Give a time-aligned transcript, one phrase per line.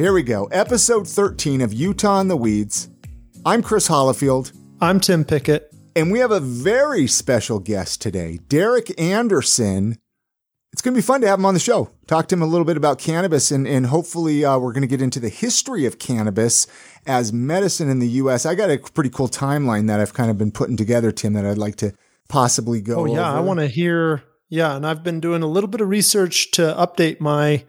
[0.00, 0.46] Here we go.
[0.46, 2.88] Episode 13 of Utah in the Weeds.
[3.44, 4.50] I'm Chris Hollifield.
[4.80, 5.74] I'm Tim Pickett.
[5.94, 9.98] And we have a very special guest today, Derek Anderson.
[10.72, 11.90] It's going to be fun to have him on the show.
[12.06, 14.88] Talk to him a little bit about cannabis, and, and hopefully, uh, we're going to
[14.88, 16.66] get into the history of cannabis
[17.06, 18.46] as medicine in the U.S.
[18.46, 21.44] I got a pretty cool timeline that I've kind of been putting together, Tim, that
[21.44, 21.92] I'd like to
[22.26, 23.00] possibly go.
[23.00, 23.28] Oh, yeah.
[23.28, 23.36] over.
[23.36, 24.22] I want to hear.
[24.48, 24.76] Yeah.
[24.76, 27.64] And I've been doing a little bit of research to update my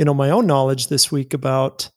[0.00, 1.90] you know my own knowledge this week about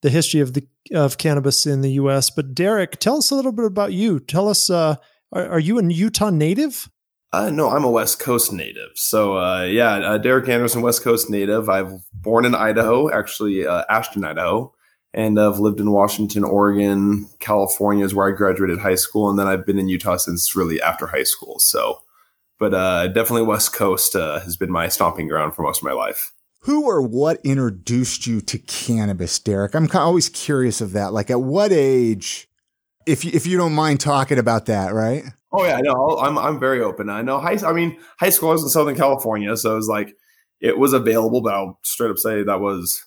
[0.00, 2.30] the history of the of cannabis in the U.S.
[2.30, 4.20] But Derek, tell us a little bit about you.
[4.20, 4.96] Tell us, uh,
[5.32, 6.88] are, are you a Utah native?
[7.30, 8.92] Uh, no, I'm a West Coast native.
[8.94, 11.68] So uh, yeah, uh, Derek Anderson, West Coast native.
[11.68, 14.72] I've born in Idaho, actually uh, Ashton, Idaho,
[15.12, 19.46] and I've lived in Washington, Oregon, California is where I graduated high school, and then
[19.46, 21.58] I've been in Utah since really after high school.
[21.58, 22.00] So,
[22.58, 25.92] but uh, definitely West Coast uh, has been my stomping ground for most of my
[25.92, 26.32] life.
[26.62, 29.74] Who or what introduced you to cannabis, Derek?
[29.74, 31.12] I'm always curious of that.
[31.12, 32.48] Like, at what age,
[33.06, 35.24] if you, if you don't mind talking about that, right?
[35.52, 37.10] Oh yeah, no, I'm I'm very open.
[37.10, 37.58] I know high.
[37.66, 40.16] I mean, high school was in Southern California, so it was like
[40.60, 43.04] it was available, but I'll straight up say that was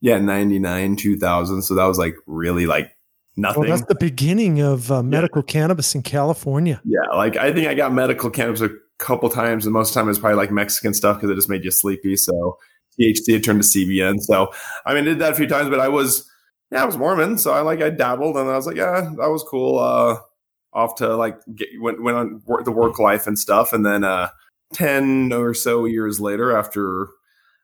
[0.00, 1.62] yeah, 99, 2000.
[1.62, 2.96] So that was like really like
[3.36, 3.62] nothing.
[3.62, 5.52] Well, that's the beginning of uh, medical yeah.
[5.52, 6.80] cannabis in California.
[6.84, 10.00] Yeah, like I think I got medical cannabis a couple times, and most of the
[10.00, 12.16] time it was probably like Mexican stuff because it just made you sleepy.
[12.16, 12.58] So
[13.00, 14.20] THC had turned to CBN.
[14.20, 14.52] So
[14.84, 16.28] I mean, I did that a few times, but I was
[16.70, 19.30] yeah, I was Mormon, so I like I dabbled, and I was like, yeah, that
[19.30, 19.78] was cool.
[19.78, 20.18] Uh,
[20.72, 24.04] off to like get, went went on work, the work life and stuff, and then
[24.04, 24.28] uh,
[24.72, 27.08] ten or so years later, after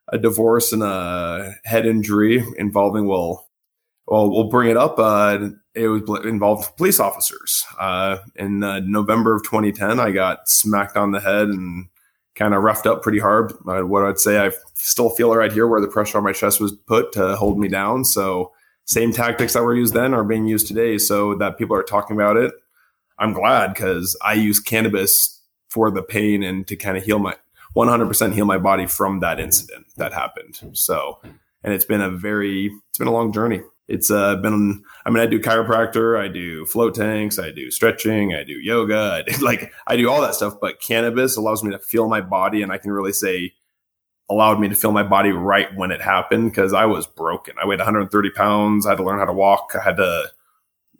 [0.09, 3.49] a divorce and a head injury involving well,
[4.07, 4.99] well, we'll bring it up.
[4.99, 7.65] Uh, it was involved police officers.
[7.79, 11.89] Uh, in uh, November of 2010, I got smacked on the head and
[12.37, 13.53] kind of roughed up pretty hard.
[13.67, 16.61] Uh, what I'd say, I still feel right here where the pressure on my chest
[16.61, 18.05] was put to hold me down.
[18.05, 18.53] So
[18.85, 20.99] same tactics that were used then are being used today.
[20.99, 22.53] So that people are talking about it.
[23.19, 27.35] I'm glad because I use cannabis for the pain and to kind of heal my
[27.75, 30.61] 100% heal my body from that incident that happened.
[30.73, 31.19] So,
[31.63, 33.61] and it's been a very, it's been a long journey.
[33.89, 38.35] It's uh, been, I mean, I do chiropractor, I do float tanks, I do stretching,
[38.35, 40.55] I do yoga, I do, like I do all that stuff.
[40.61, 43.53] But cannabis allows me to feel my body, and I can really say
[44.29, 47.55] allowed me to feel my body right when it happened because I was broken.
[47.63, 48.85] I weighed 130 pounds.
[48.85, 49.73] I had to learn how to walk.
[49.79, 50.29] I had to.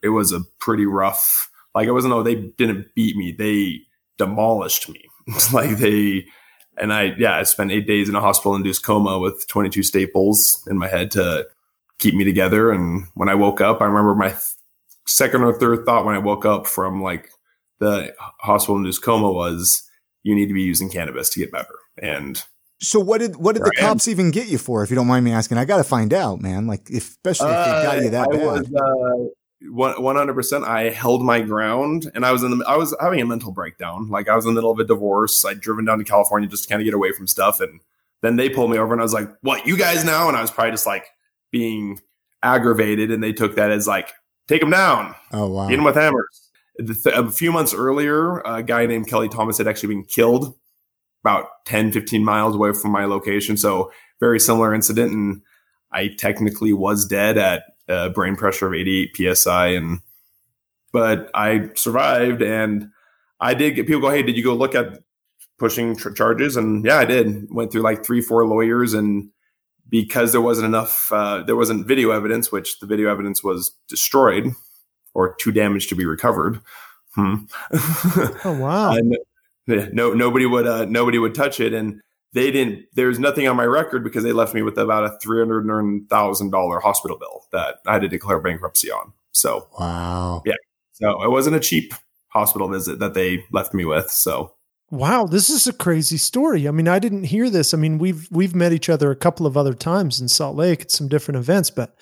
[0.03, 1.51] It was a pretty rough.
[1.75, 2.15] Like it wasn't.
[2.15, 3.33] Oh, they didn't beat me.
[3.33, 3.81] They
[4.17, 5.09] demolished me.
[5.53, 6.27] like they
[6.79, 10.63] and I yeah, I spent eight days in a hospital induced coma with 22 staples
[10.69, 11.47] in my head to
[11.99, 12.71] keep me together.
[12.71, 14.41] And when I woke up, I remember my th-
[15.07, 17.29] second or third thought when I woke up from like
[17.79, 19.83] the hospital induced coma was,
[20.23, 21.75] you need to be using cannabis to get better.
[22.03, 22.43] And
[22.81, 24.83] so what did what did the cops even get you for?
[24.83, 26.67] If you don't mind me asking, I got to find out, man.
[26.67, 28.45] Like, if, especially if they got you that uh, bad.
[28.45, 29.31] Was, uh,
[29.71, 30.65] one hundred percent.
[30.65, 32.65] I held my ground, and I was in the.
[32.67, 34.09] I was having a mental breakdown.
[34.09, 35.45] Like I was in the middle of a divorce.
[35.45, 37.81] I'd driven down to California just to kind of get away from stuff, and
[38.21, 40.43] then they pulled me over, and I was like, "What, you guys now?" And I
[40.43, 41.07] was probably just like,
[41.57, 42.01] being
[42.43, 44.13] aggravated, and they took that as like,
[44.47, 45.15] take him down.
[45.33, 46.51] Oh wow, hit with hammers.
[47.07, 50.55] A few months earlier, a guy named Kelly Thomas had actually been killed
[51.25, 53.57] about 10, 15 miles away from my location.
[53.57, 53.91] So
[54.21, 55.43] very similar incident, and
[55.91, 60.01] I technically was dead at a brain pressure of 88 psi, and
[60.93, 62.91] but I survived, and
[63.41, 65.03] I did get people go, "Hey, did you go look at
[65.59, 67.49] pushing tr- charges?" And yeah, I did.
[67.51, 69.31] Went through like three, four lawyers, and
[69.89, 74.53] because there wasn't enough, uh, there wasn't video evidence, which the video evidence was destroyed
[75.15, 76.61] or too damaged to be recovered.
[77.15, 77.45] Hmm.
[78.45, 78.95] oh wow!
[78.95, 79.17] and,
[79.93, 82.01] no, nobody would, uh, nobody would touch it, and
[82.33, 82.85] they didn't.
[82.93, 86.51] There's nothing on my record because they left me with about a three hundred thousand
[86.51, 89.13] dollar hospital bill that I had to declare bankruptcy on.
[89.33, 90.55] So wow, yeah.
[90.93, 91.95] So it wasn't a cheap
[92.29, 94.11] hospital visit that they left me with.
[94.11, 94.56] So
[94.91, 96.69] Wow, this is a crazy story.
[96.69, 97.75] I mean, I didn't hear this.
[97.75, 100.83] I mean, we've we've met each other a couple of other times in Salt Lake
[100.83, 101.97] at some different events, but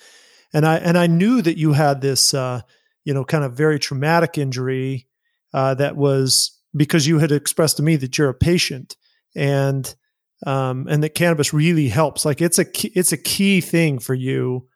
[0.53, 2.61] and I and I knew that you had this uh,
[3.05, 5.07] you know, kind of very traumatic injury
[5.53, 8.97] uh, that was because you had expressed to me that you're a patient
[9.35, 9.95] and
[10.45, 12.25] um, and that cannabis really helps.
[12.25, 14.67] Like it's a key, it's a key thing for you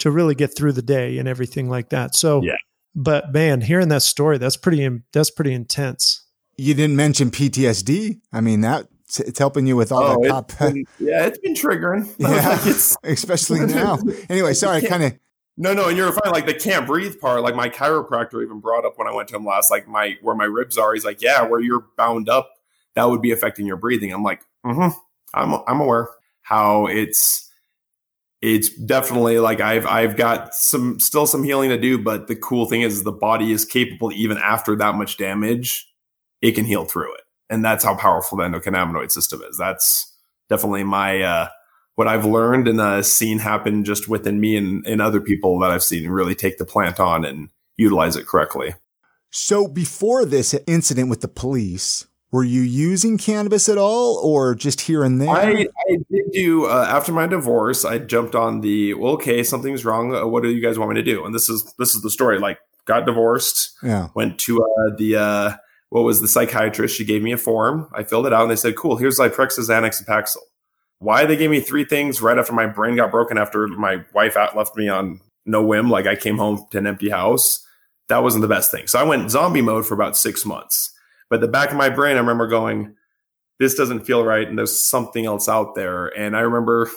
[0.00, 2.14] to really get through the day and everything like that.
[2.14, 2.56] So yeah.
[2.94, 6.26] But man, hearing that story, that's pretty that's pretty intense
[6.58, 8.20] you didn't mention PTSD.
[8.32, 10.58] I mean, that it's helping you with all oh, that pop.
[10.58, 12.06] Been, yeah, it's been triggering.
[12.18, 12.58] Yeah,
[13.02, 13.98] like especially now.
[14.28, 15.18] Anyway, sorry, kind of.
[15.56, 16.32] No, no, and you're fine.
[16.32, 19.36] Like the can't breathe part, like my chiropractor even brought up when I went to
[19.36, 20.92] him last, like my where my ribs are.
[20.92, 22.50] He's like, yeah, where you're bound up,
[22.94, 24.12] that would be affecting your breathing.
[24.12, 24.96] I'm like, mm-hmm,
[25.34, 26.10] I'm I'm aware
[26.42, 27.50] how it's
[28.40, 32.66] it's definitely like I've I've got some still some healing to do, but the cool
[32.66, 35.88] thing is the body is capable even after that much damage,
[36.40, 37.22] it can heal through it.
[37.50, 39.56] And that's how powerful the endocannabinoid system is.
[39.56, 40.14] That's
[40.48, 41.48] definitely my uh
[41.96, 45.72] what I've learned and uh, seen happen just within me and, and other people that
[45.72, 48.76] I've seen really take the plant on and utilize it correctly.
[49.30, 54.82] So before this incident with the police, were you using cannabis at all or just
[54.82, 55.28] here and there?
[55.28, 59.84] I, I did do, uh, after my divorce, I jumped on the, well, okay, something's
[59.84, 60.14] wrong.
[60.14, 61.24] Uh, what do you guys want me to do?
[61.24, 62.38] And this is, this is the story.
[62.38, 64.10] Like got divorced, yeah.
[64.14, 65.56] went to uh, the, uh,
[65.90, 66.96] what was the psychiatrist?
[66.96, 67.88] She gave me a form.
[67.94, 70.42] I filled it out and they said, cool, here's Zyprexa, Xanax, and Paxil.
[70.98, 74.36] Why they gave me three things right after my brain got broken after my wife
[74.36, 75.88] out left me on no whim.
[75.88, 77.64] Like I came home to an empty house.
[78.08, 78.86] That wasn't the best thing.
[78.86, 80.92] So I went zombie mode for about six months
[81.30, 82.94] but the back of my brain, I remember going,
[83.58, 84.46] this doesn't feel right.
[84.46, 86.06] And there's something else out there.
[86.06, 86.90] And I remember,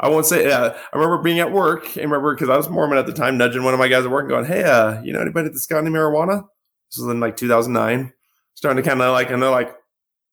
[0.00, 1.96] I won't say, uh, I remember being at work.
[1.96, 4.10] I remember because I was Mormon at the time, nudging one of my guys at
[4.10, 6.46] work and going, Hey, uh, you know anybody that's got any marijuana?
[6.90, 8.12] This was in like 2009.
[8.58, 9.72] Starting to kind of like, and they're like,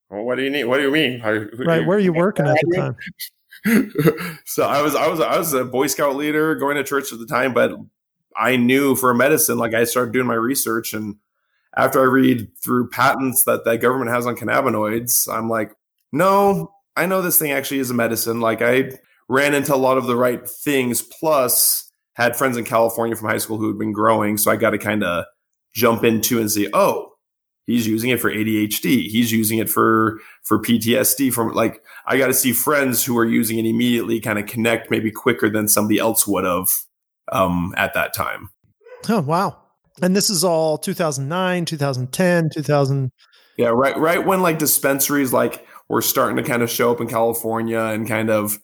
[0.10, 0.64] well, what do you need?
[0.64, 1.22] What do you mean?
[1.22, 1.86] right.
[1.86, 2.96] Where are you working at the
[3.64, 4.32] time?
[4.46, 7.20] so I was, I was, I was a Boy Scout leader going to church at
[7.20, 7.72] the time, but
[8.36, 11.18] I knew for medicine, like I started doing my research and
[11.78, 15.72] after I read through patents that the government has on cannabinoids, I'm like,
[16.12, 18.40] no, I know this thing actually is a medicine.
[18.40, 18.94] Like I
[19.30, 23.38] ran into a lot of the right things, plus had friends in California from high
[23.38, 24.38] school who had been growing.
[24.38, 25.26] So I got to kind of
[25.74, 27.12] jump into and see, oh,
[27.66, 29.08] he's using it for ADHD.
[29.08, 31.34] He's using it for for PTSD.
[31.34, 34.92] From like, I got to see friends who are using it immediately, kind of connect
[34.92, 36.70] maybe quicker than somebody else would have
[37.32, 38.50] um, at that time.
[39.10, 39.58] Oh wow!
[40.02, 43.12] And this is all 2009, 2010, 2000.
[43.58, 43.98] Yeah, right.
[43.98, 48.08] Right when like dispensaries like were starting to kind of show up in California and
[48.08, 48.60] kind of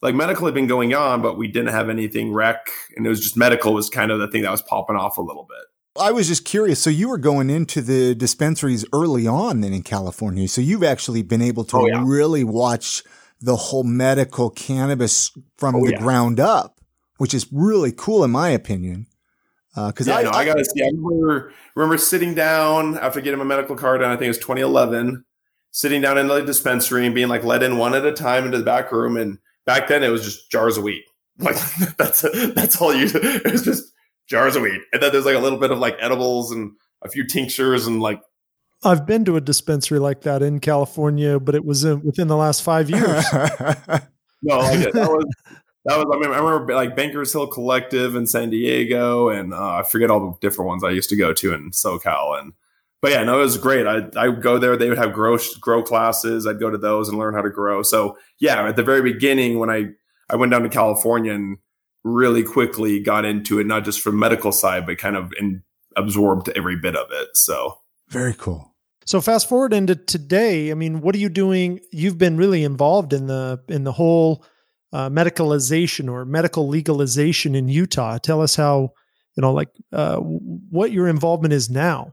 [0.00, 2.66] like medical had been going on, but we didn't have anything rec,
[2.96, 5.22] and it was just medical was kind of the thing that was popping off a
[5.22, 5.64] little bit.
[5.98, 6.80] I was just curious.
[6.80, 10.48] So you were going into the dispensaries early on then in California.
[10.48, 12.02] So you've actually been able to oh, yeah.
[12.04, 13.02] really watch
[13.40, 15.98] the whole medical cannabis from oh, the yeah.
[15.98, 16.80] ground up,
[17.18, 19.06] which is really cool in my opinion.
[19.74, 20.82] Because uh, yeah, I, no, I, I gotta see.
[20.82, 24.38] I remember remember sitting down after getting my medical card, and I think it was
[24.38, 25.24] 2011,
[25.70, 28.58] sitting down in the dispensary and being like let in one at a time into
[28.58, 29.16] the back room.
[29.16, 31.04] And back then, it was just jars of weed.
[31.38, 31.56] Like
[31.96, 32.20] that's
[32.54, 33.08] that's all you.
[33.14, 33.90] It was just
[34.28, 36.72] jars of weed, and then there's like a little bit of like edibles and
[37.02, 38.20] a few tinctures and like.
[38.84, 42.36] I've been to a dispensary like that in California, but it was in, within the
[42.36, 43.24] last five years.
[44.42, 45.24] no, like that was
[45.84, 49.76] that was I mean I remember like Bankers Hill Collective in San Diego and uh,
[49.76, 52.52] I forget all the different ones I used to go to in SoCal and
[53.00, 55.38] but yeah no it was great I I would go there they would have grow
[55.60, 58.84] grow classes I'd go to those and learn how to grow so yeah at the
[58.84, 59.86] very beginning when I
[60.30, 61.58] I went down to California and
[62.04, 65.62] really quickly got into it not just from medical side but kind of in,
[65.96, 67.78] absorbed every bit of it so
[68.08, 72.36] very cool so fast forward into today I mean what are you doing you've been
[72.36, 74.44] really involved in the in the whole
[74.92, 78.18] uh, medicalization or medical legalization in Utah.
[78.18, 78.92] Tell us how,
[79.36, 82.12] you know, like uh, what your involvement is now.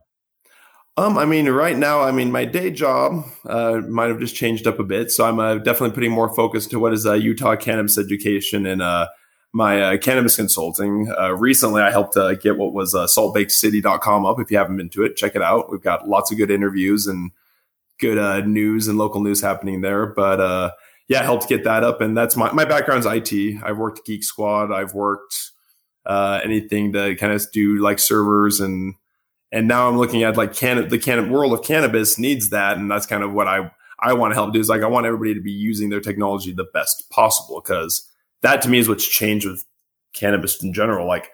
[0.97, 4.67] Um, I mean, right now, I mean, my day job uh, might have just changed
[4.67, 5.11] up a bit.
[5.11, 8.81] So I'm uh, definitely putting more focus to what is uh, Utah cannabis education and
[8.81, 9.07] uh,
[9.53, 11.11] my uh, cannabis consulting.
[11.19, 14.39] Uh, recently, I helped uh, get what was uh, saltbakecity.com up.
[14.39, 15.71] If you haven't been to it, check it out.
[15.71, 17.31] We've got lots of good interviews and
[17.99, 20.05] good uh, news and local news happening there.
[20.05, 20.71] But uh,
[21.07, 22.01] yeah, helped get that up.
[22.01, 23.63] And that's my, my background's IT.
[23.63, 24.71] I've worked Geek Squad.
[24.71, 25.51] I've worked
[26.05, 28.95] uh, anything to kind of do like servers and
[29.51, 32.89] and now I'm looking at like can the can world of cannabis needs that, and
[32.89, 35.33] that's kind of what I I want to help do is like I want everybody
[35.33, 38.08] to be using their technology the best possible because
[38.41, 39.65] that to me is what's changed with
[40.13, 41.07] cannabis in general.
[41.07, 41.29] Like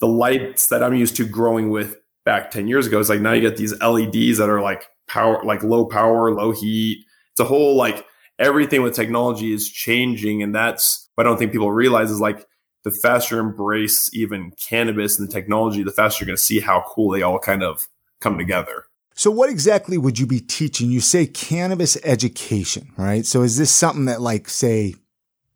[0.00, 3.32] the lights that I'm used to growing with back 10 years ago is like now
[3.32, 7.04] you get these LEDs that are like power, like low power, low heat.
[7.32, 8.06] It's a whole like
[8.38, 10.42] everything with technology is changing.
[10.42, 12.46] And that's what I don't think people realize is like
[12.84, 16.84] the faster embrace even cannabis and the technology, the faster you're going to see how
[16.88, 17.88] cool they all kind of
[18.20, 18.84] come together.
[19.14, 20.90] So what exactly would you be teaching?
[20.90, 23.26] You say cannabis education, right?
[23.26, 24.94] So is this something that like say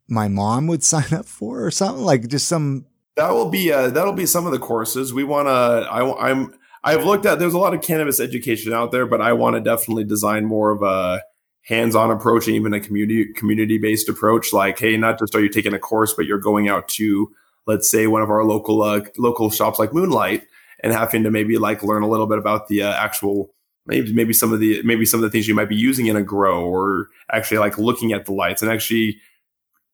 [0.07, 2.03] my mom would sign up for or something?
[2.03, 2.85] Like just some
[3.15, 5.13] that will be uh that'll be some of the courses.
[5.13, 8.91] We want to I I'm I've looked at there's a lot of cannabis education out
[8.91, 11.23] there but I want to definitely design more of a
[11.63, 14.53] hands-on approach and even a community community-based approach.
[14.53, 17.31] Like hey not just are you taking a course but you're going out to
[17.65, 20.43] let's say one of our local uh, local shops like moonlight
[20.83, 23.51] and having to maybe like learn a little bit about the uh, actual
[23.85, 26.15] maybe maybe some of the maybe some of the things you might be using in
[26.15, 29.19] a grow or actually like looking at the lights and actually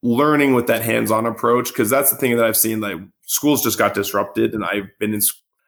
[0.03, 2.81] learning with that hands-on approach because that's the thing that I've seen.
[2.81, 5.21] Like schools just got disrupted, and I've been in.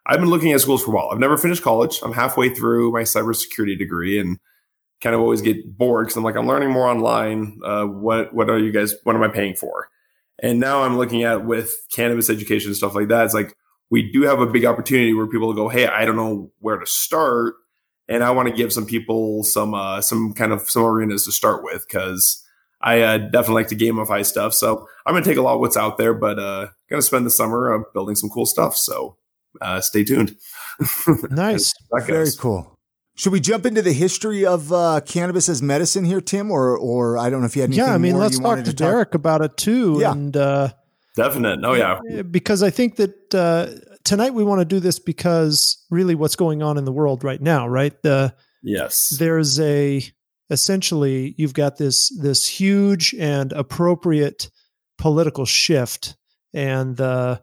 [0.05, 1.09] I've been looking at schools for a while.
[1.11, 1.99] I've never finished college.
[2.03, 4.39] I'm halfway through my cybersecurity degree, and
[5.01, 7.59] kind of always get bored because I'm like I'm learning more online.
[7.63, 8.95] Uh, what what are you guys?
[9.03, 9.89] What am I paying for?
[10.39, 13.25] And now I'm looking at with cannabis education and stuff like that.
[13.25, 13.55] It's like
[13.89, 16.85] we do have a big opportunity where people go, "Hey, I don't know where to
[16.85, 17.55] start."
[18.09, 21.31] and I want to give some people some uh, some kind of some arenas to
[21.31, 22.43] start with because
[22.83, 24.53] I uh, definitely like to gamify stuff.
[24.53, 27.31] So I'm gonna take a lot of what's out there, but uh, gonna spend the
[27.31, 28.75] summer uh, building some cool stuff.
[28.75, 29.17] So
[29.61, 30.35] uh, stay tuned.
[31.29, 31.73] nice,
[32.05, 32.77] very cool.
[33.15, 36.49] Should we jump into the history of uh, cannabis as medicine here, Tim?
[36.49, 37.85] Or, or I don't know if you had anything.
[37.85, 39.15] Yeah, I mean, let's talk to, to Derek talk.
[39.15, 39.99] about it too.
[40.01, 40.11] Yeah.
[40.11, 40.69] and uh,
[41.15, 41.59] definite.
[41.63, 43.67] Oh yeah, because I think that uh,
[44.03, 47.41] tonight we want to do this because really what's going on in the world right
[47.41, 47.93] now, right?
[48.01, 50.01] The yes, there's a
[50.53, 54.49] essentially you've got this this huge and appropriate
[54.97, 56.15] political shift,
[56.53, 57.41] and the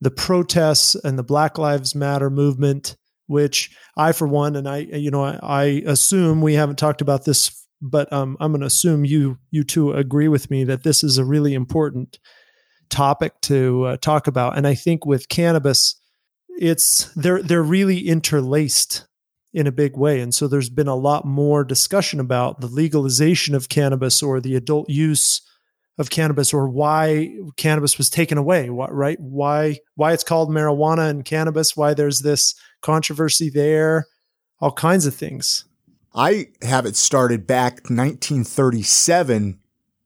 [0.00, 2.96] the protests and the Black Lives Matter movement,
[3.28, 7.24] which I for one, and I you know I, I assume we haven't talked about
[7.24, 7.58] this.
[7.84, 11.18] But um, I'm going to assume you you two agree with me that this is
[11.18, 12.18] a really important
[12.90, 14.56] topic to uh, talk about.
[14.56, 15.96] And I think with cannabis,
[16.60, 19.06] it's they're they're really interlaced
[19.52, 20.20] in a big way.
[20.20, 24.56] And so there's been a lot more discussion about the legalization of cannabis or the
[24.56, 25.42] adult use
[25.98, 29.20] of cannabis or why cannabis was taken away, right?
[29.20, 34.06] Why why it's called marijuana and cannabis, why there's this controversy there,
[34.60, 35.64] all kinds of things.
[36.14, 39.58] I have it started back 1937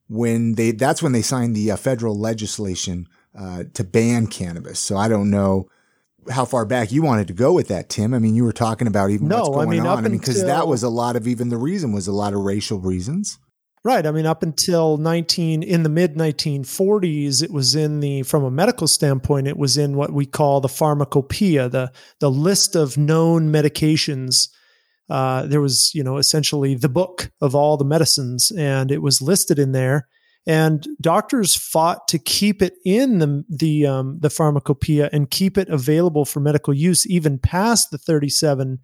[0.08, 4.80] when they that's when they signed the uh, federal legislation uh, to ban cannabis.
[4.80, 5.68] So I don't know
[6.30, 8.14] how far back you wanted to go with that, Tim.
[8.14, 9.98] I mean, you were talking about even no, what's going I mean, on.
[9.98, 12.40] I mean, because that was a lot of even the reason was a lot of
[12.40, 13.38] racial reasons.
[13.84, 14.04] Right.
[14.04, 18.50] I mean, up until 19 in the mid 1940s, it was in the from a
[18.50, 23.52] medical standpoint, it was in what we call the pharmacopoeia, the the list of known
[23.52, 24.48] medications
[25.08, 29.22] uh, there was, you know, essentially the book of all the medicines, and it was
[29.22, 30.08] listed in there.
[30.46, 35.68] And doctors fought to keep it in the the um, the pharmacopoeia and keep it
[35.68, 38.78] available for medical use, even past the thirty seven,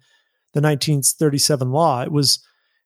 [0.53, 2.01] the nineteen thirty seven law.
[2.01, 2.45] It was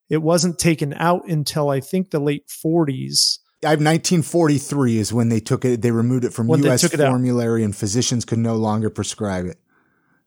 [0.09, 3.39] it wasn't taken out until I think the late forties.
[3.65, 5.81] I have 1943 is when they took it.
[5.81, 6.83] They removed it from when U.S.
[6.83, 7.65] It formulary, out.
[7.65, 9.57] and physicians could no longer prescribe it.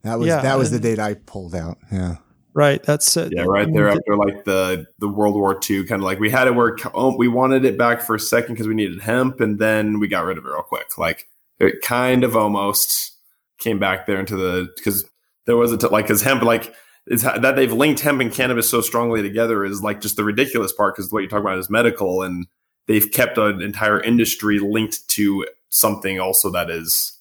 [0.03, 1.79] That was yeah, that was the date I pulled out.
[1.93, 2.17] Yeah.
[2.53, 2.83] Right.
[2.83, 3.45] That's uh, yeah.
[3.47, 6.55] Right there after like the the World War II, kind of like we had it
[6.55, 10.01] where oh, we wanted it back for a second because we needed hemp, and then
[10.01, 10.99] we got rid of it real quick.
[10.99, 11.29] Like
[11.61, 13.13] it kind of almost
[13.59, 15.09] came back there into the because
[15.47, 16.75] there was a t- like because hemp like
[17.07, 20.73] is that they've linked hemp and cannabis so strongly together is like just the ridiculous
[20.73, 22.47] part because what you're talking about is medical and
[22.87, 27.19] they've kept an entire industry linked to something also that is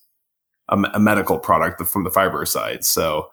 [0.69, 2.83] a, a medical product from the fiber side.
[2.85, 3.29] So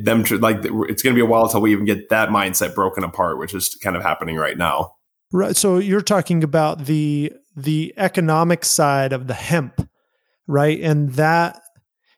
[0.00, 2.74] them to like it's going to be a while until we even get that mindset
[2.74, 4.92] broken apart, which is kind of happening right now.
[5.32, 5.56] Right.
[5.56, 9.88] So you're talking about the the economic side of the hemp,
[10.46, 10.80] right?
[10.80, 11.60] And that,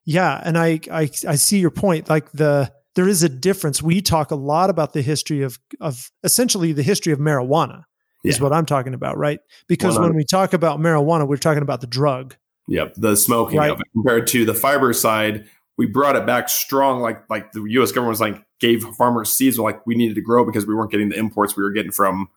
[0.05, 0.41] yeah.
[0.45, 2.09] And I I I see your point.
[2.09, 3.83] Like the there is a difference.
[3.83, 7.85] We talk a lot about the history of of essentially the history of marijuana
[8.25, 8.31] yeah.
[8.31, 9.41] is what I'm talking about, right?
[9.69, 12.37] Because when we talk about marijuana, we're talking about the drug.
[12.69, 13.71] Yep, the smoking right.
[13.71, 17.00] of it compared to the fiber side, we brought it back strong.
[17.00, 17.92] Like like the U.S.
[17.92, 19.58] government was like gave farmers seeds.
[19.58, 22.28] Like we needed to grow because we weren't getting the imports we were getting from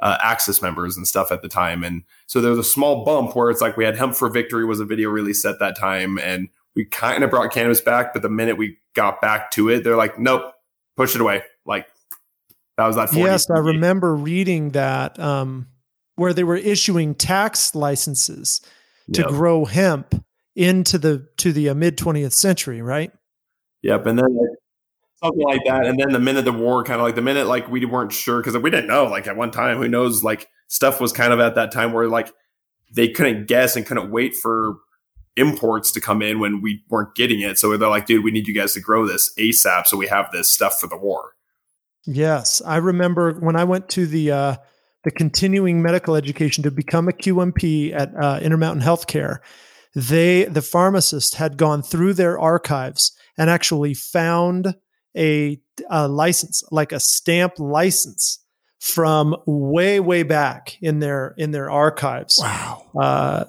[0.00, 1.82] uh, Axis members and stuff at the time.
[1.82, 4.64] And so there was a small bump where it's like we had Hemp for Victory
[4.64, 8.12] was a video release at that time, and we kind of brought cannabis back.
[8.12, 10.52] But the minute we got back to it, they're like, nope,
[10.96, 11.42] push it away.
[11.64, 11.86] Like
[12.76, 13.12] that was that.
[13.14, 15.68] Yes, I remember reading that um,
[16.16, 18.60] where they were issuing tax licenses
[19.12, 19.30] to yep.
[19.30, 20.14] grow hemp
[20.58, 23.12] into the to the uh, mid 20th century, right?
[23.82, 24.26] Yep, and then
[25.22, 27.68] something like that, and then the minute the war, kind of like the minute like
[27.68, 29.04] we weren't sure because we didn't know.
[29.04, 30.24] Like at one time, who knows?
[30.24, 32.32] Like stuff was kind of at that time where like
[32.92, 34.78] they couldn't guess and couldn't wait for
[35.36, 37.56] imports to come in when we weren't getting it.
[37.56, 40.32] So they're like, dude, we need you guys to grow this ASAP so we have
[40.32, 41.34] this stuff for the war.
[42.04, 42.60] Yes.
[42.66, 44.56] I remember when I went to the uh,
[45.04, 49.38] the continuing medical education to become a QMP at uh, Intermountain Healthcare
[49.94, 54.74] they the pharmacist had gone through their archives and actually found
[55.16, 58.44] a, a license like a stamp license
[58.80, 62.38] from way way back in their in their archives.
[62.40, 62.86] Wow.
[62.96, 63.44] Uh,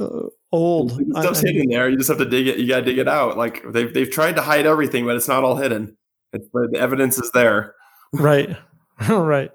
[0.00, 0.92] uh, old.
[0.92, 1.88] Stuff's I, hidden there.
[1.88, 2.58] You just have to dig it.
[2.58, 3.36] You gotta dig it out.
[3.36, 5.96] Like they've, they've tried to hide everything but it's not all hidden.
[6.32, 7.74] It's, the evidence is there.
[8.12, 8.56] Right.
[9.08, 9.50] Right.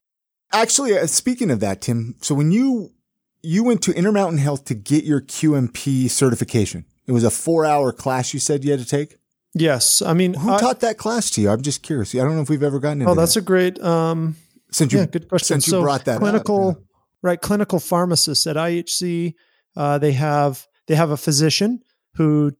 [0.52, 2.92] Actually uh, speaking of that tim so when you
[3.42, 6.86] you went to Intermountain Health to get your QMP certification.
[7.08, 9.18] It was a four hour class you said you had to take.
[9.56, 11.50] Yes, I mean, who I, taught that class to you?
[11.50, 12.14] I'm just curious.
[12.14, 13.12] I don't know if we've ever gotten into.
[13.12, 13.40] Oh, that's that.
[13.40, 13.82] a great.
[13.82, 14.36] Um,
[14.72, 15.56] since you yeah, good question.
[15.56, 16.84] Since you so brought that clinical, up, yeah.
[17.24, 17.42] right?
[17.42, 19.34] Clinical pharmacists at IHC,
[19.76, 21.82] uh, they have they have a physician
[22.14, 22.52] who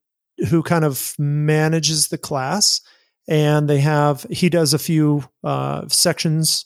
[0.50, 2.82] who kind of manages the class,
[3.28, 6.66] and they have he does a few uh, sections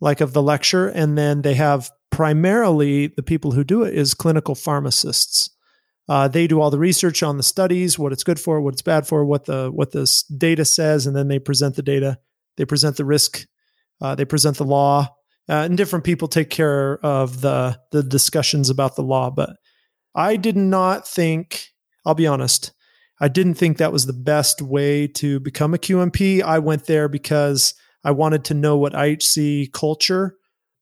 [0.00, 4.12] like of the lecture, and then they have primarily the people who do it is
[4.12, 5.50] clinical pharmacists.
[6.08, 8.82] Uh, they do all the research on the studies, what it's good for, what it's
[8.82, 12.18] bad for, what the what this data says, and then they present the data.
[12.56, 13.46] They present the risk.
[14.00, 15.14] Uh, they present the law,
[15.48, 19.30] uh, and different people take care of the the discussions about the law.
[19.30, 19.50] But
[20.12, 21.68] I did not think.
[22.04, 22.72] I'll be honest.
[23.20, 26.42] I didn't think that was the best way to become a QMP.
[26.42, 30.37] I went there because I wanted to know what IHC culture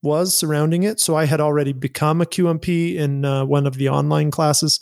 [0.07, 0.99] was surrounding it.
[0.99, 4.79] So I had already become a QMP in uh, one of the online classes.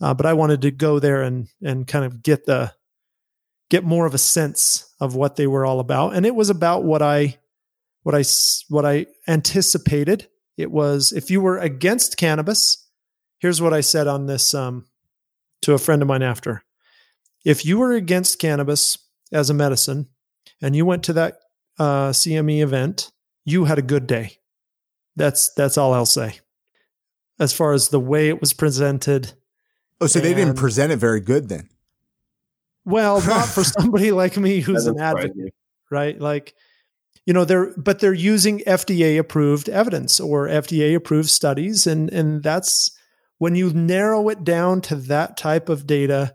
[0.00, 2.72] Uh, but I wanted to go there and and kind of get the
[3.68, 6.84] get more of a sense of what they were all about, and it was about
[6.84, 7.38] what I
[8.02, 8.24] what I
[8.68, 10.28] what I anticipated.
[10.56, 12.88] It was if you were against cannabis,
[13.40, 14.86] here's what I said on this um,
[15.62, 16.64] to a friend of mine after.
[17.44, 18.98] If you were against cannabis
[19.32, 20.08] as a medicine,
[20.62, 21.38] and you went to that
[21.78, 23.10] uh, CME event,
[23.44, 24.39] you had a good day.
[25.20, 26.40] That's that's all I'll say.
[27.38, 29.34] As far as the way it was presented,
[30.00, 31.68] Oh, so they didn't present it very good then.
[32.86, 35.50] Well, not for somebody like me who's an advocate, me.
[35.90, 36.18] right?
[36.18, 36.54] Like,
[37.26, 42.42] you know, they're but they're using FDA approved evidence or FDA approved studies, and and
[42.42, 42.90] that's
[43.36, 46.34] when you narrow it down to that type of data,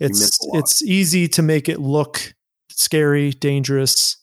[0.00, 2.34] it's it's easy to make it look
[2.68, 4.16] scary, dangerous.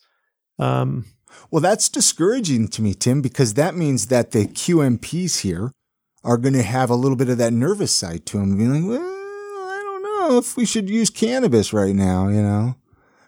[0.59, 1.05] Um,
[1.51, 5.71] Well, that's discouraging to me, Tim, because that means that the QMPs here
[6.23, 8.89] are going to have a little bit of that nervous side to them, being like,
[8.99, 12.75] well, I don't know if we should use cannabis right now, you know?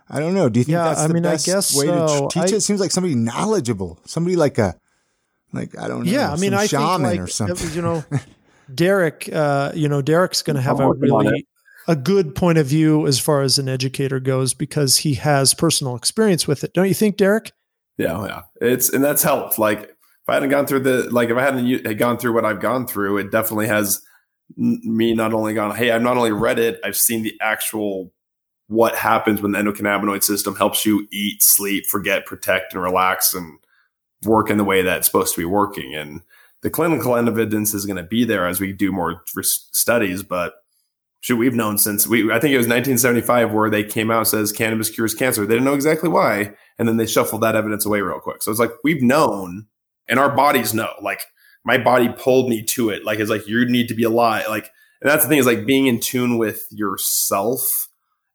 [0.10, 0.49] I don't know.
[0.49, 2.45] Do you think Yeah, that's I the mean, I best guess way to teach I-
[2.47, 2.53] it?
[2.53, 4.75] It seems like somebody knowledgeable, somebody like a,
[5.53, 6.12] like, I don't know.
[6.12, 7.71] yeah, I mean, some I shaman think like or something.
[7.73, 8.03] you know,
[8.73, 11.45] Derek, uh, you know, Derek's going to have I'm a really
[11.88, 15.95] a good point of view as far as an educator goes because he has personal
[15.95, 16.73] experience with it.
[16.73, 17.51] Don't you think, Derek?
[17.97, 18.43] Yeah, oh, yeah.
[18.62, 19.57] It's and that's helped.
[19.57, 22.45] Like if I hadn't gone through the like if I hadn't had gone through what
[22.45, 24.01] I've gone through, it definitely has
[24.55, 25.75] me not only gone.
[25.75, 28.12] Hey, I've not only read it, I've seen the actual
[28.67, 33.57] what happens when the endocannabinoid system helps you eat, sleep, forget, protect, and relax, and
[34.25, 35.95] work in the way that it's supposed to be working.
[35.95, 36.21] And
[36.62, 40.53] the clinical evidence is going to be there as we do more studies, but.
[41.19, 42.31] Shoot, we've known since we.
[42.31, 45.47] I think it was 1975 where they came out says cannabis cures cancer.
[45.47, 48.43] They didn't know exactly why, and then they shuffled that evidence away real quick.
[48.43, 49.67] So it's like we've known,
[50.07, 50.91] and our bodies know.
[51.01, 51.21] Like
[51.63, 53.03] my body pulled me to it.
[53.03, 54.45] Like it's like you need to be alive.
[54.49, 57.87] Like, and that's the thing is like being in tune with yourself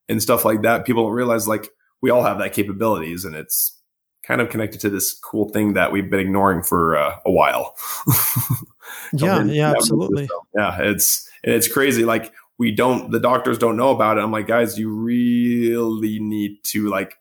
[0.09, 0.85] and stuff like that.
[0.85, 1.69] People don't realize like
[2.01, 3.79] we all have that capabilities, and it's
[4.25, 7.75] kind of connected to this cool thing that we've been ignoring for uh, a while.
[9.13, 10.25] Yeah, yeah, absolutely.
[10.25, 10.39] system.
[10.55, 12.05] Yeah, it's and it's crazy.
[12.05, 14.23] Like we don't, the doctors don't know about it.
[14.23, 17.17] I'm like, guys, you really need to like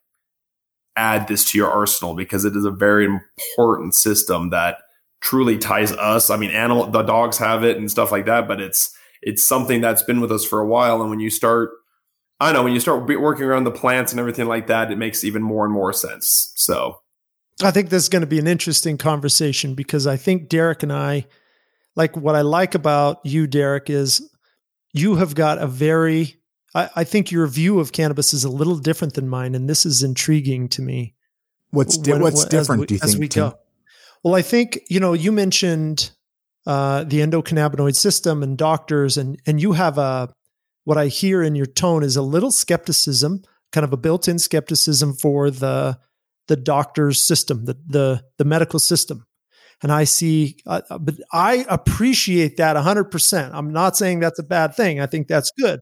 [0.95, 4.77] add this to your arsenal because it is a very important system that
[5.21, 6.29] truly ties us.
[6.29, 9.81] I mean, animal, the dogs have it and stuff like that, but it's it's something
[9.81, 11.01] that's been with us for a while.
[11.01, 11.71] And when you start,
[12.39, 15.23] I know, when you start working around the plants and everything like that, it makes
[15.23, 16.51] even more and more sense.
[16.55, 16.99] So
[17.61, 20.91] I think this is going to be an interesting conversation because I think Derek and
[20.91, 21.27] I,
[21.95, 24.27] like what I like about you, Derek, is
[24.93, 26.40] you have got a very,
[26.73, 29.55] I, I think your view of cannabis is a little different than mine.
[29.55, 31.15] And this is intriguing to me.
[31.71, 33.57] what's di- when- what's different, we- do you as think, we go?
[34.23, 36.11] Well, I think, you know, you mentioned
[36.67, 40.29] uh, the endocannabinoid system and doctors, and, and you have a,
[40.83, 44.37] what I hear in your tone is a little skepticism, kind of a built in
[44.37, 45.97] skepticism for the,
[46.47, 49.25] the doctor's system, the, the, the medical system.
[49.81, 53.49] And I see, uh, but I appreciate that 100%.
[53.53, 54.99] I'm not saying that's a bad thing.
[54.99, 55.79] I think that's good.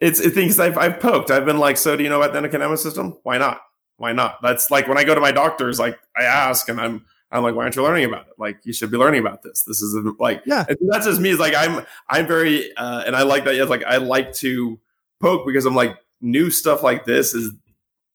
[0.00, 1.30] It's it things I've I've poked.
[1.30, 3.18] I've been like, so do you know about the endocannabinoid system?
[3.22, 3.60] Why not?
[3.96, 4.40] Why not?
[4.42, 7.54] That's like when I go to my doctors, like I ask, and I'm I'm like,
[7.54, 8.32] why aren't you learning about it?
[8.38, 9.62] Like you should be learning about this.
[9.64, 10.64] This is like Yeah.
[10.88, 11.30] that's just me.
[11.30, 13.54] Is like I'm I'm very uh, and I like that.
[13.54, 14.80] It's like I like to
[15.20, 17.52] poke because I'm like new stuff like this is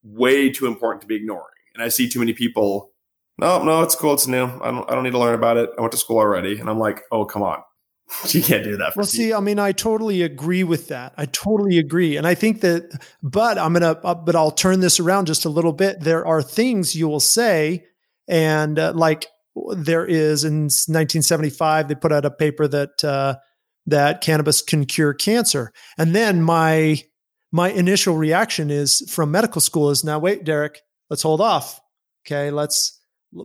[0.02, 1.44] way too important to be ignoring,
[1.74, 2.90] and I see too many people.
[3.38, 4.14] No, no, it's cool.
[4.14, 4.44] It's new.
[4.44, 5.70] I don't I don't need to learn about it.
[5.78, 7.62] I went to school already, and I'm like, oh come on,
[8.28, 8.94] you can't do that.
[8.94, 11.12] For Well, see, I mean, I totally agree with that.
[11.16, 12.90] I totally agree, and I think that.
[13.22, 16.00] But I'm gonna, uh, but I'll turn this around just a little bit.
[16.00, 17.84] There are things you will say,
[18.28, 19.26] and uh, like
[19.74, 23.36] there is in 1975 they put out a paper that uh,
[23.86, 27.02] that cannabis can cure cancer, and then my
[27.50, 31.80] my initial reaction is from medical school is now wait, Derek, let's hold off.
[32.24, 33.00] Okay, let's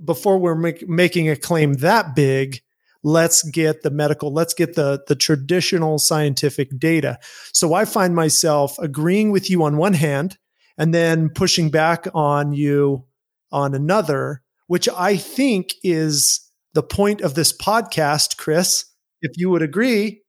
[0.05, 2.61] before we're make, making a claim that big,
[3.03, 7.17] let's get the medical, let's get the the traditional scientific data.
[7.53, 10.37] So I find myself agreeing with you on one hand
[10.77, 13.05] and then pushing back on you
[13.51, 16.39] on another, which I think is
[16.73, 18.85] the point of this podcast, Chris,
[19.21, 20.21] if you would agree,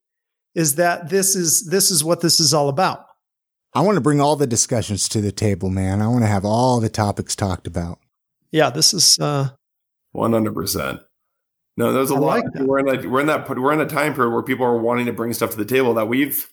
[0.55, 3.05] is that this is this is what this is all about.
[3.75, 6.03] I want to bring all the discussions to the table, man.
[6.03, 7.99] I want to have all the topics talked about.
[8.51, 9.51] Yeah, this is uh
[10.11, 11.01] one hundred percent.
[11.77, 12.45] No, there's a I lot.
[12.45, 14.77] Like we're in that we're in that we're in a time period where people are
[14.77, 16.49] wanting to bring stuff to the table that we've.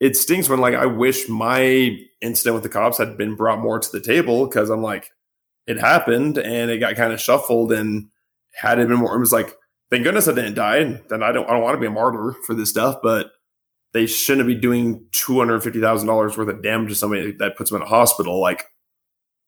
[0.00, 3.78] It stings when like I wish my incident with the cops had been brought more
[3.78, 5.10] to the table because I'm like,
[5.66, 8.08] it happened and it got kind of shuffled and
[8.54, 9.56] had it been more, it was like,
[9.90, 10.78] thank goodness I didn't die.
[10.78, 13.32] And then I don't I don't want to be a martyr for this stuff, but
[13.92, 17.56] they shouldn't be doing two hundred fifty thousand dollars worth of damage to somebody that
[17.56, 18.40] puts them in a hospital.
[18.40, 18.64] Like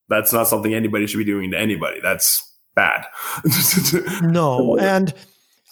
[0.09, 2.01] that's not something anybody should be doing to anybody.
[2.01, 3.07] That's bad.
[4.23, 5.13] no, and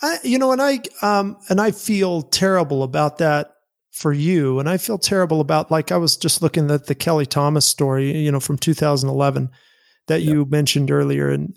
[0.03, 3.53] I, you know, and I um, and I feel terrible about that
[3.93, 7.27] for you, and I feel terrible about like I was just looking at the Kelly
[7.27, 9.51] Thomas story, you know, from 2011
[10.09, 10.35] that yep.
[10.35, 11.57] you mentioned earlier, and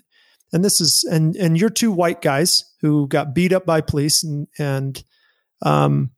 [0.52, 4.22] and this is and and you're two white guys who got beat up by police,
[4.22, 5.02] and and
[5.62, 6.10] um,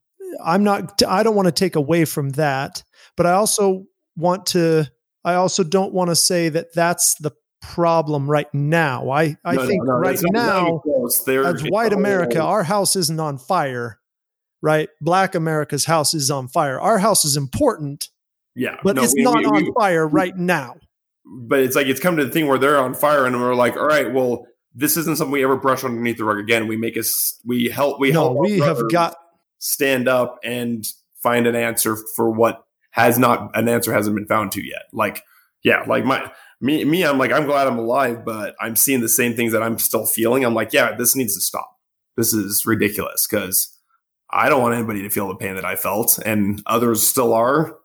[0.45, 2.83] I'm not, I don't want to take away from that,
[3.17, 4.91] but I also want to
[5.25, 9.11] I also don't want to say that that's the problem right now.
[9.11, 13.39] I, I no, think no, no, right now, as white America, our house isn't on
[13.39, 13.99] fire,
[14.63, 14.89] right?
[15.01, 16.81] Black America's house is on fire.
[16.81, 18.09] Our house is important,
[18.55, 20.77] yeah, but it's we, not we, on we, fire right now.
[21.25, 23.77] But it's like it's come to the thing where they're on fire, and we're like,
[23.77, 26.67] all right, well, this isn't something we ever brush underneath the rug again.
[26.67, 28.41] We make us, we help, we no, help.
[28.41, 29.17] We have got
[29.59, 30.87] stand up and
[31.23, 34.83] find an answer for what has not an answer hasn't been found to yet.
[34.93, 35.23] Like,
[35.63, 39.09] yeah, like my me me, I'm like, I'm glad I'm alive, but I'm seeing the
[39.09, 40.45] same things that I'm still feeling.
[40.45, 41.79] I'm like, yeah, this needs to stop.
[42.17, 43.77] This is ridiculous because
[44.31, 47.79] I don't want anybody to feel the pain that I felt, and others still are.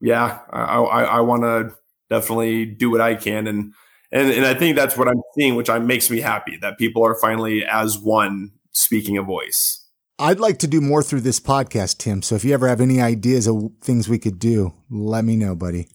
[0.00, 1.74] Yeah, I I, I want to
[2.10, 3.72] definitely do what I can, and
[4.12, 7.04] and and I think that's what I'm seeing, which I, makes me happy that people
[7.04, 9.80] are finally as one speaking a voice.
[10.18, 12.22] I'd like to do more through this podcast, Tim.
[12.22, 15.56] So if you ever have any ideas of things we could do, let me know,
[15.56, 15.88] buddy.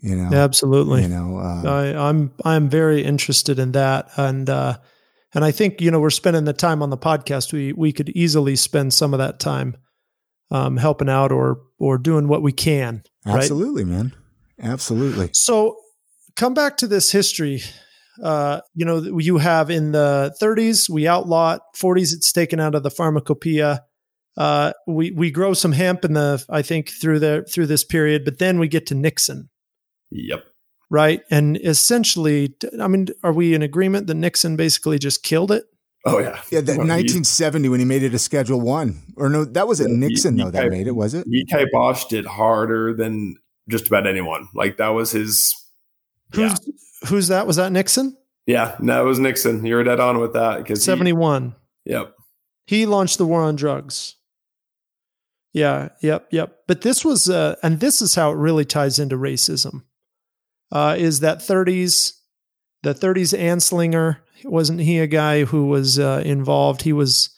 [0.00, 1.02] You know, absolutely.
[1.02, 4.78] You know, uh, I, I'm I'm very interested in that, and uh,
[5.34, 7.52] and I think you know we're spending the time on the podcast.
[7.52, 9.76] We we could easily spend some of that time
[10.50, 13.02] um, helping out or or doing what we can.
[13.24, 13.92] Absolutely, right?
[13.92, 14.16] man.
[14.60, 15.30] Absolutely.
[15.32, 15.76] So
[16.36, 17.62] come back to this history
[18.22, 22.82] uh, you know, you have in the 30s, we outlaw 40s, it's taken out of
[22.82, 23.82] the pharmacopoeia.
[24.36, 28.22] Uh, we we grow some hemp in the I think through the through this period,
[28.24, 29.48] but then we get to Nixon.
[30.16, 30.44] Yep.
[30.88, 35.64] Right, and essentially, I mean, are we in agreement that Nixon basically just killed it?
[36.04, 36.60] Oh yeah, yeah.
[36.60, 39.90] That well, 1970 when he made it a Schedule One, or no, that was it.
[39.90, 41.26] Yeah, Nixon he, though he that made it, was it?
[41.28, 43.34] He Bosch did harder than
[43.68, 44.48] just about anyone.
[44.54, 45.56] Like that was his.
[46.32, 46.72] Who's yeah
[47.08, 47.46] who's that?
[47.46, 48.16] Was that Nixon?
[48.46, 49.64] Yeah, no, it was Nixon.
[49.66, 51.54] You were dead on with that because seventy one.
[51.84, 52.14] Yep.
[52.66, 54.16] He launched the war on drugs.
[55.52, 56.58] Yeah, yep, yep.
[56.66, 59.84] But this was, uh, and this is how it really ties into racism.
[60.72, 62.12] Uh, is that 30s,
[62.82, 66.82] the 30s Anslinger, wasn't he a guy who was uh, involved?
[66.82, 67.30] He was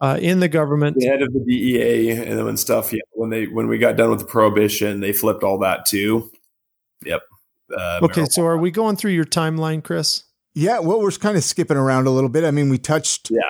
[0.00, 2.92] uh, in the government, the head of the DEA, and then when stuff.
[2.92, 6.30] Yeah, when they when we got done with the prohibition, they flipped all that too.
[7.04, 7.22] Yep.
[7.72, 8.32] Uh, okay, marijuana.
[8.32, 10.24] so are we going through your timeline, Chris?
[10.54, 12.44] Yeah, well, we're kind of skipping around a little bit.
[12.44, 13.30] I mean, we touched.
[13.30, 13.40] Yeah.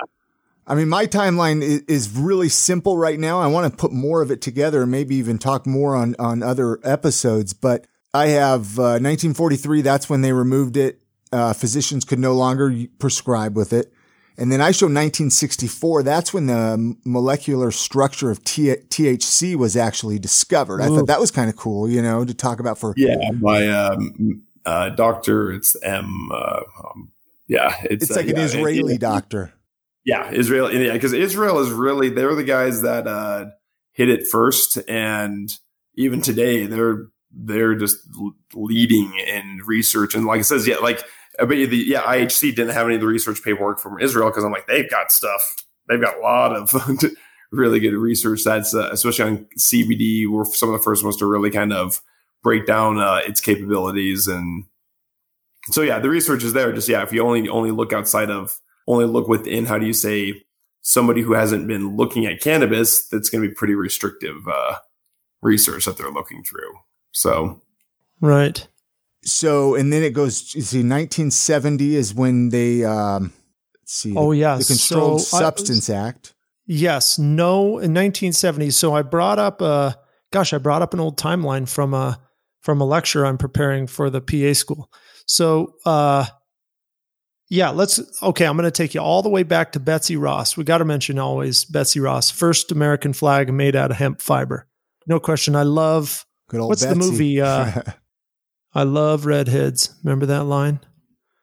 [0.67, 3.41] I mean, my timeline is, is really simple right now.
[3.41, 6.43] I want to put more of it together and maybe even talk more on, on
[6.43, 7.53] other episodes.
[7.53, 9.83] But I have uh, 1943.
[9.83, 11.01] That's when they removed it.
[11.33, 13.93] Uh, physicians could no longer prescribe with it.
[14.37, 16.03] And then I show 1964.
[16.03, 20.81] That's when the molecular structure of T- THC was actually discovered.
[20.81, 22.95] I thought that was kind of cool, you know, to talk about for.
[22.97, 25.53] Yeah, by um, uh, doctor.
[25.53, 26.31] It's M.
[26.33, 27.13] Uh, um,
[27.47, 29.53] yeah, it's, it's like uh, an yeah, Israeli it, doctor.
[30.05, 30.73] Yeah, Israel.
[30.73, 33.47] Yeah, because Israel is really they're the guys that uh,
[33.93, 35.53] hit it first, and
[35.95, 37.99] even today they're they're just
[38.55, 40.15] leading in research.
[40.15, 41.03] And like it says, yeah, like
[41.39, 44.53] but the yeah IHC didn't have any of the research paperwork from Israel because I'm
[44.53, 45.57] like they've got stuff.
[45.89, 46.75] They've got a lot of
[47.53, 48.45] really good research.
[48.45, 50.29] That's uh, especially on CBD.
[50.29, 52.01] We're some of the first ones to really kind of
[52.43, 54.65] break down uh, its capabilities and
[55.67, 56.73] so yeah, the research is there.
[56.73, 59.93] Just yeah, if you only only look outside of only look within, how do you
[59.93, 60.43] say,
[60.81, 64.77] somebody who hasn't been looking at cannabis, that's going to be pretty restrictive uh,
[65.41, 66.73] research that they're looking through.
[67.13, 67.61] So,
[68.21, 68.67] right.
[69.25, 70.55] So, and then it goes.
[70.55, 72.85] You see, 1970 is when they.
[72.85, 73.33] Um,
[73.81, 74.15] let's see.
[74.17, 76.35] Oh yeah, the Controlled so Substance I, Act.
[76.67, 78.71] Yes, no, in 1970.
[78.71, 79.97] So I brought up a.
[80.33, 82.19] Gosh, I brought up an old timeline from a
[82.63, 84.91] from a lecture I'm preparing for the PA school.
[85.27, 86.27] So, uh,
[87.49, 88.01] yeah, let's.
[88.23, 90.57] Okay, I'm going to take you all the way back to Betsy Ross.
[90.57, 94.67] We got to mention always Betsy Ross, first American flag made out of hemp fiber.
[95.07, 95.55] No question.
[95.55, 96.25] I love.
[96.53, 96.99] Good old what's Betsy.
[97.01, 97.41] the movie?
[97.41, 97.83] Uh,
[98.75, 99.93] I love redheads.
[100.05, 100.79] Remember that line?